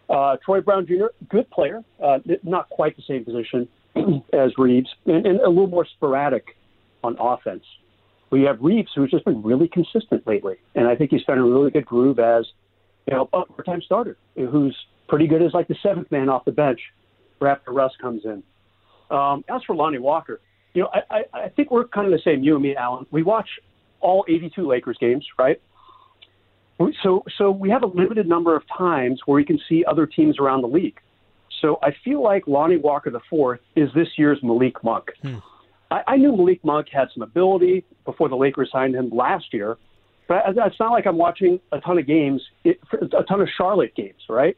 [0.10, 3.68] Uh, Troy Brown Jr., good player, uh, not quite the same position
[4.34, 6.56] as Reaves, and, and a little more sporadic
[7.04, 7.64] on offense.
[8.30, 11.44] We have Reaves, who's just been really consistent lately, and I think he's found a
[11.44, 12.46] really good groove as
[13.08, 14.76] you know, a part-time starter who's
[15.08, 16.80] pretty good as like the seventh man off the bench
[17.46, 18.44] after Russ comes in.
[19.10, 20.42] Um, as for Lonnie Walker,
[20.74, 22.44] you know, I, I, I think we're kind of the same.
[22.44, 23.06] You and me, Alan.
[23.12, 23.48] We watch
[24.02, 25.62] all 82 Lakers games, right?
[27.02, 30.38] So, so we have a limited number of times where we can see other teams
[30.40, 31.00] around the league.
[31.62, 35.12] So I feel like Lonnie Walker the fourth is this year's Malik Monk.
[35.24, 35.38] Hmm.
[35.90, 39.78] I, I knew Malik Monk had some ability before the Lakers signed him last year,
[40.28, 44.22] but it's not like I'm watching a ton of games, a ton of Charlotte games,
[44.28, 44.58] right?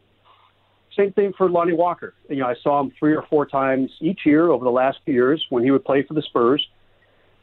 [0.97, 2.15] Same thing for Lonnie Walker.
[2.27, 5.13] You know, I saw him three or four times each year over the last few
[5.13, 6.67] years when he would play for the Spurs.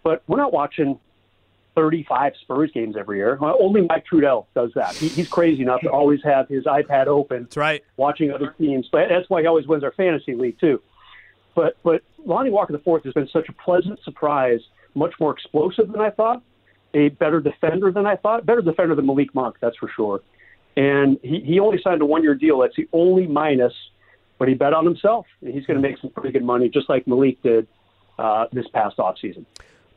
[0.03, 0.99] But we're not watching
[1.77, 3.39] 35 Spurs games every year.
[3.41, 4.95] Only Mike Trudell does that.
[4.95, 7.45] He, he's crazy enough to always have his iPad open.
[7.45, 7.85] That's right.
[7.97, 8.89] Watching other teams.
[8.91, 10.83] But that's why he always wins our fantasy league too.
[11.55, 14.61] But but Lonnie Walker the fourth has been such a pleasant surprise,
[14.95, 16.43] much more explosive than I thought
[16.97, 18.47] a better defender than I thought.
[18.47, 20.23] Better defender than Malik Monk, that's for sure.
[20.77, 22.61] And he, he only signed a one year deal.
[22.61, 23.75] That's the only minus,
[24.39, 25.27] but he bet on himself.
[25.43, 27.69] And he's going to make some pretty good money, just like Malik did
[28.19, 29.45] uh, this past offseason.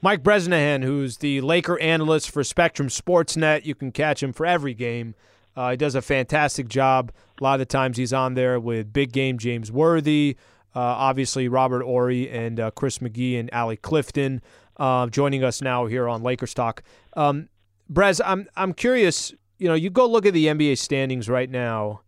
[0.02, 4.74] Mike Bresnahan, who's the Laker analyst for Spectrum Sportsnet, you can catch him for every
[4.74, 5.16] game.
[5.56, 7.12] Uh, he does a fantastic job.
[7.40, 10.38] A lot of the times he's on there with big game James Worthy,
[10.76, 14.42] uh, obviously Robert Horry and uh, Chris McGee and Allie Clifton
[14.80, 16.82] uh, joining us now here on Lakers Talk.
[17.16, 17.50] Um,
[17.92, 19.34] Brez, I'm I'm curious.
[19.58, 22.02] You know, you go look at the NBA standings right now,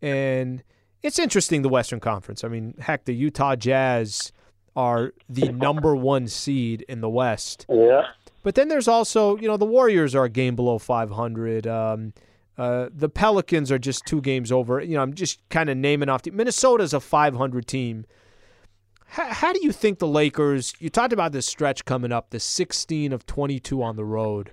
[0.00, 0.62] and
[1.02, 1.62] it's interesting.
[1.62, 2.42] The Western Conference.
[2.42, 4.32] I mean, heck, the Utah Jazz
[4.74, 7.66] are the number one seed in the West.
[7.68, 8.02] Yeah.
[8.42, 11.66] But then there's also, you know, the Warriors are a game below 500.
[11.66, 12.12] Um,
[12.56, 14.80] uh, the Pelicans are just two games over.
[14.80, 16.22] You know, I'm just kind of naming off.
[16.22, 18.06] The, Minnesota's a 500 team.
[19.16, 20.74] How, how do you think the Lakers?
[20.78, 24.52] You talked about this stretch coming up, the 16 of 22 on the road,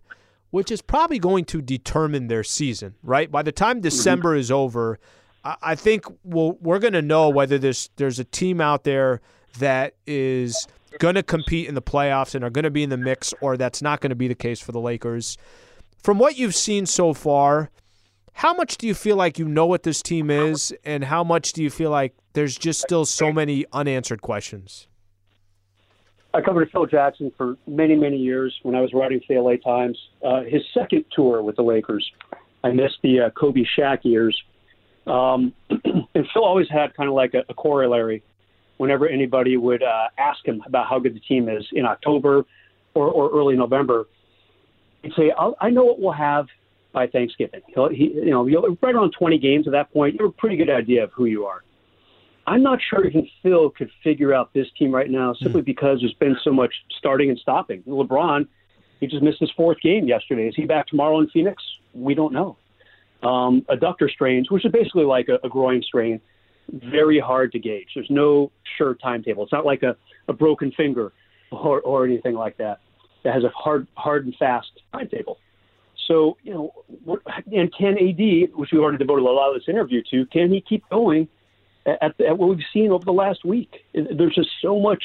[0.52, 3.30] which is probably going to determine their season, right?
[3.30, 3.84] By the time mm-hmm.
[3.84, 5.00] December is over,
[5.44, 9.20] I, I think we'll, we're going to know whether there's there's a team out there
[9.60, 10.66] that is
[10.98, 13.58] going to compete in the playoffs and are going to be in the mix, or
[13.58, 15.38] that's not going to be the case for the Lakers.
[16.02, 17.70] From what you've seen so far,
[18.34, 21.54] how much do you feel like you know what this team is, and how much
[21.54, 24.88] do you feel like there's just still so many unanswered questions?
[26.34, 29.58] I covered Phil Jackson for many, many years when I was writing for the LA
[29.58, 29.98] Times.
[30.26, 32.10] Uh, his second tour with the Lakers,
[32.64, 34.36] I missed the uh, Kobe Shaq years.
[35.06, 38.24] Um, and Phil always had kind of like a, a corollary
[38.78, 42.46] whenever anybody would uh, ask him about how good the team is in October
[42.96, 44.08] or, or early November.
[45.04, 45.32] He'd say,
[45.62, 46.48] I know what we'll have
[46.94, 47.62] by Thanksgiving.
[47.68, 48.46] He'll, he, you know,
[48.82, 51.26] right around 20 games at that point, you have a pretty good idea of who
[51.26, 51.64] you are.
[52.46, 55.66] I'm not sure even Phil could figure out this team right now simply mm.
[55.66, 57.84] because there's been so much starting and stopping.
[57.84, 58.48] LeBron,
[59.00, 60.48] he just missed his fourth game yesterday.
[60.48, 61.64] Is he back tomorrow in Phoenix?
[61.94, 62.58] We don't know.
[63.24, 66.20] um, adductor strains, which is basically like a, a groin strain,
[66.72, 67.88] very hard to gauge.
[67.96, 69.44] There's no sure timetable.
[69.44, 69.96] It's not like a,
[70.28, 71.14] a broken finger
[71.52, 72.80] or, or anything like that
[73.24, 75.38] that has a hard, hard and fast timetable.
[76.08, 77.20] So, you know,
[77.52, 80.62] and can AD, which we already devoted a lot of this interview to, can he
[80.62, 81.28] keep going
[81.86, 83.86] at, at what we've seen over the last week?
[83.94, 85.04] There's just so much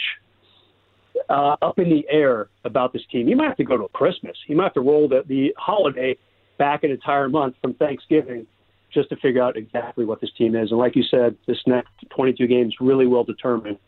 [1.28, 3.28] uh, up in the air about this team.
[3.28, 4.36] You might have to go to Christmas.
[4.46, 6.16] You might have to roll the, the holiday
[6.59, 8.46] back an entire month from Thanksgiving
[8.92, 10.70] just to figure out exactly what this team is.
[10.70, 13.78] And like you said, this next 22 games really will determine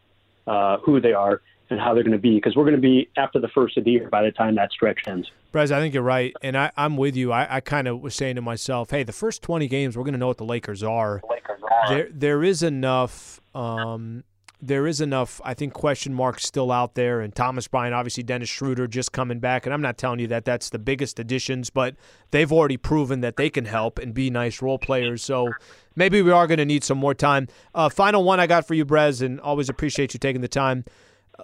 [0.47, 1.41] uh, who they are
[1.71, 3.85] and how they're going to be because we're going to be after the first of
[3.85, 5.31] the year by the time that stretch ends.
[5.53, 7.33] Brez, I think you're right, and I, am with you.
[7.33, 10.13] I, I kind of was saying to myself, "Hey, the first 20 games, we're going
[10.13, 11.21] to know what the Lakers are.
[11.23, 11.95] The Lakers are.
[11.95, 14.25] There, there is enough um,
[14.63, 17.21] there is enough, I think, question marks still out there.
[17.21, 19.65] And Thomas Bryant, obviously, Dennis Schroeder just coming back.
[19.65, 21.97] And I'm not telling you that that's the biggest additions, but
[22.31, 25.23] they've already proven that they can help and be nice role players.
[25.23, 25.53] So
[25.97, 27.49] maybe we are going to need some more time.
[27.75, 30.85] Uh, final one I got for you, Brez, and always appreciate you taking the time.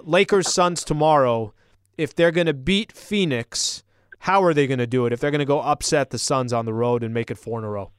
[0.02, 1.52] Lakers Suns tomorrow.
[1.96, 3.82] If they're going to beat Phoenix,
[4.20, 5.12] how are they going to do it?
[5.12, 7.58] If they're going to go upset the Suns on the road and make it four
[7.58, 7.90] in a row?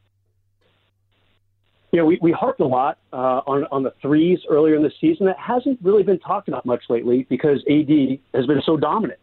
[1.91, 4.91] you know, we, we harped a lot uh, on, on the threes earlier in the
[4.99, 5.25] season.
[5.25, 9.19] That hasn't really been talked about much lately because AD has been so dominant.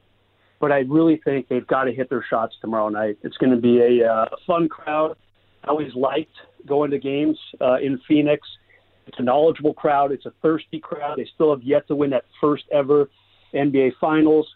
[0.60, 3.18] But I really think they've got to hit their shots tomorrow night.
[3.22, 5.16] It's going to be a, uh, a fun crowd.
[5.62, 6.34] I always liked
[6.66, 8.48] going to games uh, in Phoenix.
[9.06, 10.12] It's a knowledgeable crowd.
[10.12, 11.18] It's a thirsty crowd.
[11.18, 13.08] They still have yet to win that first ever
[13.54, 14.46] NBA Finals.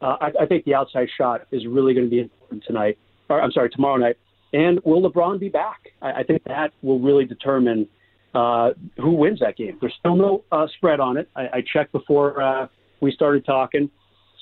[0.00, 2.98] Uh, I, I think the outside shot is really going to be important tonight.
[3.28, 4.16] Or I'm sorry, tomorrow night.
[4.52, 5.80] And will LeBron be back?
[6.02, 7.88] I, I think that will really determine
[8.34, 9.78] uh, who wins that game.
[9.80, 11.28] There's still no uh, spread on it.
[11.36, 12.66] I, I checked before uh,
[13.00, 13.90] we started talking.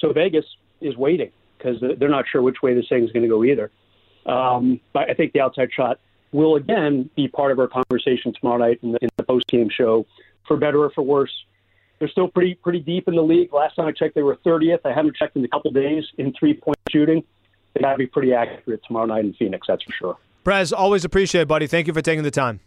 [0.01, 0.45] So Vegas
[0.81, 3.71] is waiting because they're not sure which way this thing is going to go either.
[4.27, 5.99] Um, but I think the outside shot
[6.33, 9.69] will again be part of our conversation tomorrow night in the, in the post game
[9.69, 10.07] show,
[10.47, 11.33] for better or for worse.
[11.99, 13.53] They're still pretty pretty deep in the league.
[13.53, 14.81] Last time I checked, they were 30th.
[14.85, 17.23] I haven't checked in a couple days in three point shooting
[17.75, 19.67] they got to be pretty accurate tomorrow night in Phoenix.
[19.69, 20.17] That's for sure.
[20.45, 21.67] Brez, always appreciate it, buddy.
[21.67, 22.61] Thank you for taking the time.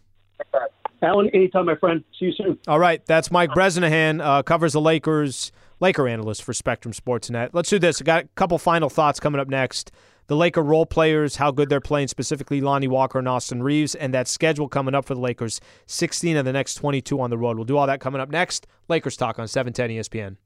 [1.02, 2.02] Alan, anytime, my friend.
[2.18, 2.58] See you soon.
[2.66, 7.50] All right, that's Mike Bresnahan, uh, covers the Lakers, Laker analyst for Spectrum Sportsnet.
[7.52, 8.00] Let's do this.
[8.00, 9.92] I got a couple final thoughts coming up next.
[10.26, 14.14] The Laker role players, how good they're playing, specifically Lonnie Walker and Austin Reaves, and
[14.14, 17.56] that schedule coming up for the Lakers, 16 of the next 22 on the road.
[17.56, 18.66] We'll do all that coming up next.
[18.88, 20.36] Lakers talk on 710 ESPN.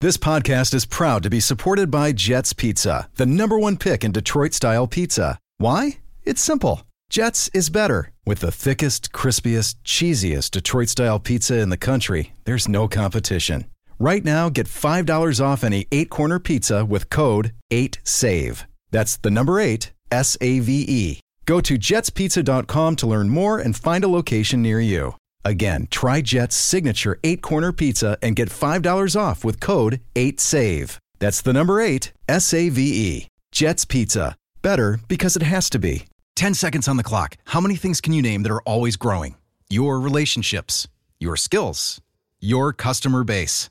[0.00, 4.10] This podcast is proud to be supported by Jets Pizza, the number one pick in
[4.10, 5.38] Detroit style pizza.
[5.58, 5.98] Why?
[6.24, 6.82] It's simple.
[7.10, 8.10] Jets is better.
[8.26, 13.66] With the thickest, crispiest, cheesiest Detroit style pizza in the country, there's no competition.
[13.98, 18.64] Right now, get $5 off any eight corner pizza with code 8SAVE.
[18.90, 21.20] That's the number eight, S A V E.
[21.46, 25.16] Go to jetspizza.com to learn more and find a location near you.
[25.44, 30.98] Again, try Jet's signature eight corner pizza and get $5 off with code 8SAVE.
[31.18, 33.28] That's the number eight, S A V E.
[33.52, 34.34] Jet's Pizza.
[34.62, 36.06] Better because it has to be.
[36.36, 37.36] 10 seconds on the clock.
[37.44, 39.36] How many things can you name that are always growing?
[39.70, 40.88] Your relationships,
[41.20, 42.00] your skills,
[42.40, 43.70] your customer base.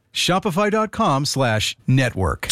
[0.13, 2.47] Shopify.com slash network.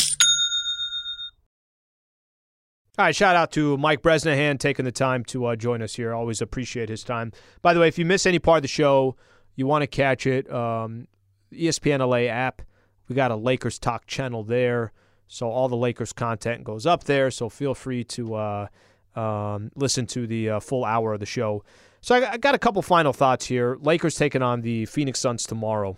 [2.98, 6.14] All right, shout out to Mike Bresnahan taking the time to uh, join us here.
[6.14, 7.32] Always appreciate his time.
[7.62, 9.16] By the way, if you miss any part of the show,
[9.56, 11.08] you want to catch it, um,
[11.54, 12.62] ESPN LA app.
[13.08, 14.92] We got a Lakers Talk channel there,
[15.28, 17.32] so all the Lakers content goes up there.
[17.32, 18.68] So feel free to uh,
[19.16, 21.64] um, listen to the uh, full hour of the show.
[22.02, 23.78] So I, I got a couple final thoughts here.
[23.80, 25.96] Lakers taking on the Phoenix Suns tomorrow.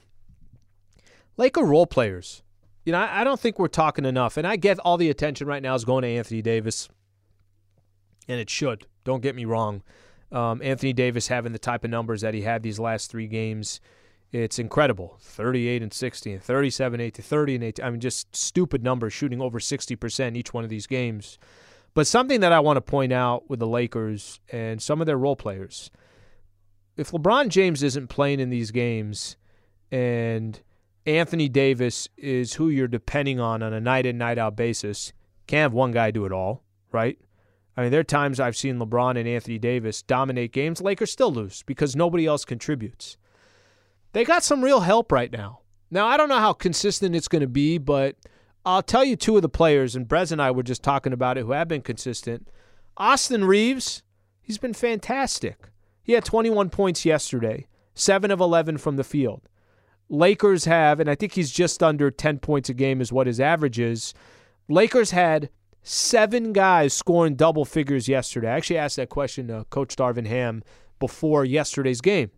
[1.41, 2.43] Laker role players
[2.85, 4.37] you know, I, I don't think we're talking enough.
[4.37, 6.89] And I get all the attention right now is going to Anthony Davis,
[8.27, 8.85] and it should.
[9.03, 9.83] Don't get me wrong.
[10.31, 13.81] Um, Anthony Davis having the type of numbers that he had these last three games,
[14.31, 15.17] it's incredible.
[15.19, 17.79] 38 and 60 and 37 8 to 30 and 8.
[17.83, 21.37] I mean, just stupid numbers, shooting over 60% each one of these games.
[21.93, 25.17] But something that I want to point out with the Lakers and some of their
[25.17, 25.91] role players,
[26.95, 29.35] if LeBron James isn't playing in these games
[29.91, 30.61] and
[31.05, 35.13] Anthony Davis is who you're depending on on a night in, night out basis.
[35.47, 37.17] Can't have one guy do it all, right?
[37.75, 40.81] I mean, there are times I've seen LeBron and Anthony Davis dominate games.
[40.81, 43.17] Lakers still lose because nobody else contributes.
[44.13, 45.61] They got some real help right now.
[45.89, 48.15] Now, I don't know how consistent it's going to be, but
[48.65, 51.37] I'll tell you two of the players, and Brez and I were just talking about
[51.37, 52.47] it, who have been consistent.
[52.97, 54.03] Austin Reaves,
[54.41, 55.69] he's been fantastic.
[56.03, 59.47] He had 21 points yesterday, 7 of 11 from the field.
[60.11, 63.39] Lakers have, and I think he's just under 10 points a game, is what his
[63.39, 64.13] average is.
[64.67, 65.49] Lakers had
[65.83, 68.49] seven guys scoring double figures yesterday.
[68.49, 70.63] I actually asked that question to Coach Darvin Ham
[70.99, 72.29] before yesterday's game.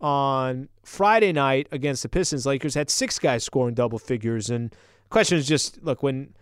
[0.00, 4.50] On Friday night against the Pistons, Lakers had six guys scoring double figures.
[4.50, 4.74] And
[5.08, 6.34] question is just look, when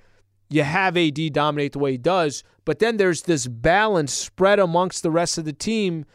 [0.49, 5.03] you have AD dominate the way he does, but then there's this balance spread amongst
[5.03, 6.07] the rest of the team.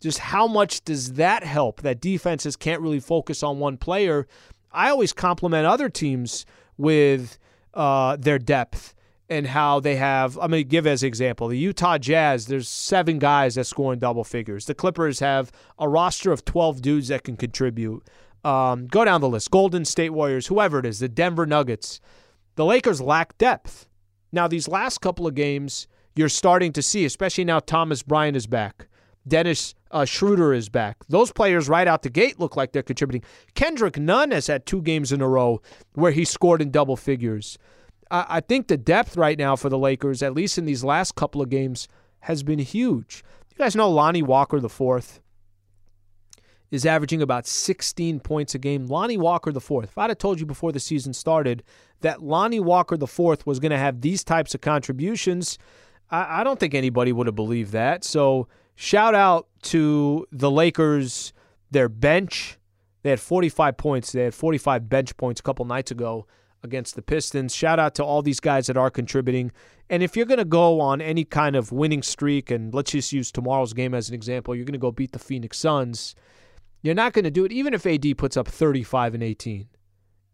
[0.00, 1.82] Just how much does that help?
[1.82, 4.26] That defenses can't really focus on one player.
[4.72, 6.44] I always compliment other teams
[6.76, 7.38] with
[7.72, 8.94] uh, their depth
[9.28, 10.36] and how they have.
[10.36, 12.46] I'm going to give as an example the Utah Jazz.
[12.46, 14.66] There's seven guys that score in double figures.
[14.66, 18.02] The Clippers have a roster of 12 dudes that can contribute.
[18.44, 19.50] Um, go down the list.
[19.50, 22.00] Golden State Warriors, whoever it is, the Denver Nuggets.
[22.56, 23.86] The Lakers lack depth.
[24.32, 28.46] Now, these last couple of games, you're starting to see, especially now Thomas Bryant is
[28.46, 28.88] back.
[29.26, 30.98] Dennis uh, Schroeder is back.
[31.08, 33.22] Those players right out the gate look like they're contributing.
[33.54, 35.62] Kendrick Nunn has had two games in a row
[35.94, 37.58] where he scored in double figures.
[38.10, 41.14] I, I think the depth right now for the Lakers, at least in these last
[41.14, 41.88] couple of games,
[42.20, 43.24] has been huge.
[43.50, 45.20] You guys know Lonnie Walker the fourth
[46.70, 48.86] is averaging about 16 points a game.
[48.86, 49.90] Lonnie Walker the fourth.
[49.90, 51.62] If I'd have told you before the season started
[52.00, 55.56] that Lonnie Walker the fourth was going to have these types of contributions,
[56.10, 58.02] I, I don't think anybody would have believed that.
[58.02, 61.32] So shout out to the Lakers,
[61.70, 62.58] their bench.
[63.02, 64.12] They had 45 points.
[64.12, 66.26] They had 45 bench points a couple nights ago
[66.62, 67.54] against the Pistons.
[67.54, 69.52] Shout out to all these guys that are contributing.
[69.90, 73.12] And if you're going to go on any kind of winning streak, and let's just
[73.12, 76.14] use tomorrow's game as an example, you're going to go beat the Phoenix Suns.
[76.82, 79.68] You're not going to do it even if AD puts up 35 and 18.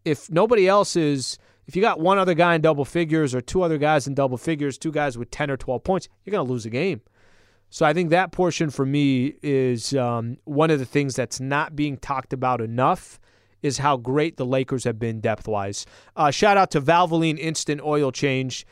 [0.03, 1.37] If nobody else is,
[1.67, 4.37] if you got one other guy in double figures or two other guys in double
[4.37, 7.01] figures, two guys with 10 or 12 points, you're going to lose a game.
[7.71, 11.73] So I think that portion for me is um, one of the things that's not
[11.73, 13.17] being talked about enough
[13.61, 15.85] is how great the Lakers have been depth wise.
[16.17, 18.67] Uh, shout out to Valvoline Instant Oil Change.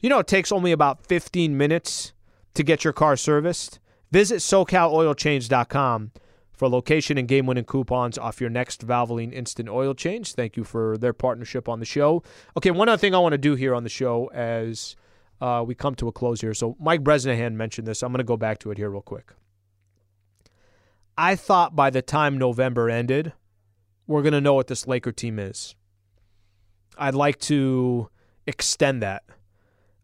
[0.00, 2.12] You know, it takes only about 15 minutes
[2.52, 3.80] to get your car serviced.
[4.10, 6.12] Visit SoCalOilChange.com
[6.52, 10.34] for location and game winning coupons off your next Valvoline Instant Oil Change.
[10.34, 12.22] Thank you for their partnership on the show.
[12.58, 14.94] Okay, one other thing I want to do here on the show as
[15.42, 16.54] uh, we come to a close here.
[16.54, 18.02] So, Mike Bresnahan mentioned this.
[18.04, 19.32] I'm going to go back to it here real quick.
[21.18, 23.32] I thought by the time November ended,
[24.06, 25.74] we're going to know what this Laker team is.
[26.96, 28.08] I'd like to
[28.46, 29.24] extend that.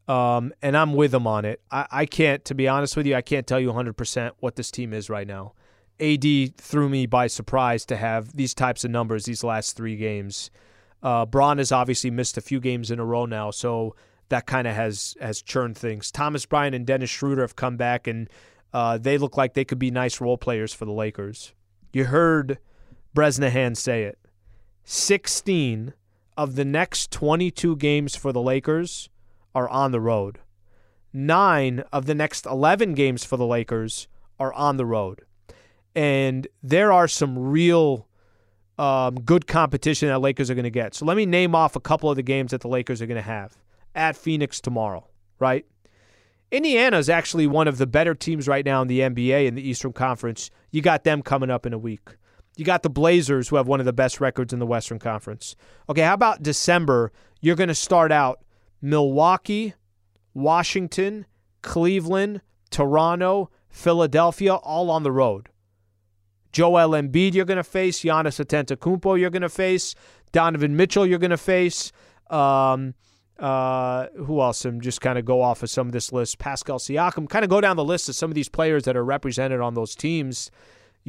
[0.09, 1.61] Um, and I'm with them on it.
[1.70, 4.72] I, I can't, to be honest with you, I can't tell you 100% what this
[4.72, 5.53] team is right now.
[6.01, 10.51] AD threw me by surprise to have these types of numbers these last three games.
[11.01, 13.95] Uh, Bron has obviously missed a few games in a row now, so
[14.28, 16.10] that kind of has has churned things.
[16.10, 18.28] Thomas Bryant and Dennis Schroeder have come back, and
[18.72, 21.54] uh, they look like they could be nice role players for the Lakers.
[21.92, 22.58] You heard
[23.14, 24.18] Bresnahan say it.
[24.84, 25.94] 16
[26.36, 29.08] of the next 22 games for the Lakers
[29.54, 30.38] are on the road.
[31.12, 34.08] Nine of the next 11 games for the Lakers
[34.38, 35.22] are on the road.
[35.94, 38.06] And there are some real
[38.78, 40.94] um, good competition that Lakers are going to get.
[40.94, 43.16] So let me name off a couple of the games that the Lakers are going
[43.16, 43.56] to have
[43.95, 45.07] at Phoenix tomorrow,
[45.39, 45.66] right?
[46.51, 49.68] Indiana is actually one of the better teams right now in the NBA in the
[49.68, 50.51] Eastern Conference.
[50.70, 52.16] You got them coming up in a week.
[52.57, 55.55] You got the Blazers, who have one of the best records in the Western Conference.
[55.89, 57.12] Okay, how about December?
[57.41, 58.43] You're going to start out
[58.80, 59.74] Milwaukee,
[60.34, 61.26] Washington,
[61.62, 65.51] Cleveland, Toronto, Philadelphia, all on the road.
[66.53, 68.01] Joel Embiid, you're going to face.
[68.01, 69.95] Giannis Antetokounmpo, you're going to face.
[70.32, 71.93] Donovan Mitchell, you're going to face.
[72.30, 72.95] Um,
[73.39, 74.64] uh, who else?
[74.64, 76.39] I'm just kind of go off of some of this list.
[76.39, 77.28] Pascal Siakam.
[77.28, 79.74] Kind of go down the list of some of these players that are represented on
[79.74, 80.51] those teams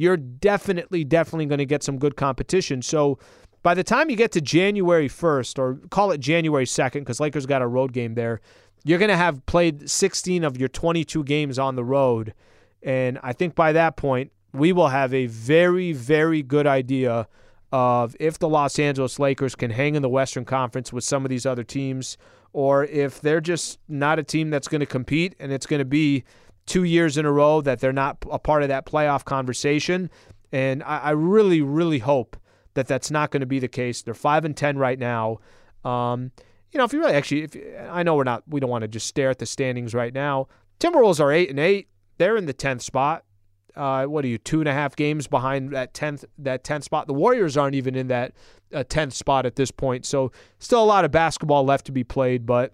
[0.00, 2.80] you're definitely, definitely going to get some good competition.
[2.80, 3.18] So
[3.62, 7.44] by the time you get to January 1st, or call it January 2nd, because Lakers
[7.44, 8.40] got a road game there,
[8.82, 12.32] you're going to have played 16 of your 22 games on the road.
[12.82, 17.28] And I think by that point, we will have a very, very good idea
[17.72, 21.28] of if the Los Angeles Lakers can hang in the Western Conference with some of
[21.28, 22.16] these other teams,
[22.52, 25.84] or if they're just not a team that's going to compete and it's going to
[25.84, 26.24] be
[26.66, 30.10] two years in a row that they're not a part of that playoff conversation.
[30.52, 32.36] And I, I really, really hope
[32.74, 34.02] that that's not going to be the case.
[34.02, 35.38] They're five and ten right now.
[35.84, 36.32] Um,
[36.72, 37.56] you know, if you really actually, if
[37.90, 40.48] I know we're not, we don't want to just stare at the standings right now.
[40.78, 41.88] Timberwolves are eight and eight.
[42.18, 43.24] They're in the tenth spot.
[43.76, 47.06] Uh, what are you two and a half games behind that tenth that tenth spot?
[47.06, 48.32] The Warriors aren't even in that
[48.72, 52.04] uh, tenth spot at this point, so still a lot of basketball left to be
[52.04, 52.46] played.
[52.46, 52.72] But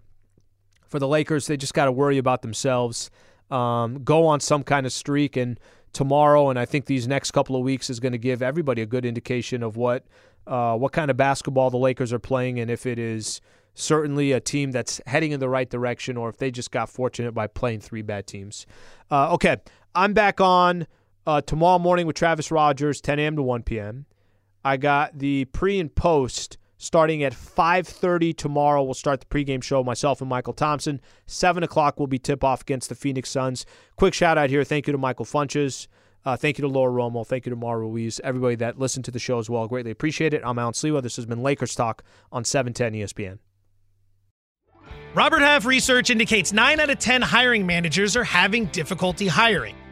[0.87, 3.11] for the Lakers, they just got to worry about themselves,
[3.51, 5.59] um, go on some kind of streak, and
[5.97, 8.87] tomorrow and I think these next couple of weeks is going to give everybody a
[8.87, 10.05] good indication of what
[10.47, 13.41] uh, what kind of basketball the Lakers are playing and if it is
[13.73, 17.33] certainly a team that's heading in the right direction or if they just got fortunate
[17.33, 18.67] by playing three bad teams.
[19.11, 19.57] Uh, okay,
[19.97, 20.87] I'm back on
[21.27, 23.37] uh, tomorrow morning with Travis Rogers, 10 a.m.
[23.37, 24.05] to 1 p.m.
[24.63, 29.83] I got the pre and post starting at 5.30 tomorrow we'll start the pregame show
[29.83, 33.65] myself and Mychal Thompson 7 o'clock will be tip-off against the phoenix suns
[33.97, 35.87] quick shout out here thank you to michael funches
[36.27, 37.25] uh, thank you to Laura Romo.
[37.25, 38.21] Thank you to Mara Ruiz.
[38.25, 39.69] Everybody that listened to the show as well.
[39.69, 40.43] Greatly appreciate it.
[40.45, 41.01] I'm Alan Sliwa.
[41.01, 43.39] This has been Lakers Talk on 710 ESPN.
[45.15, 49.77] Robert Half research indicates 9 out of 10 hiring managers are having difficulty hiring.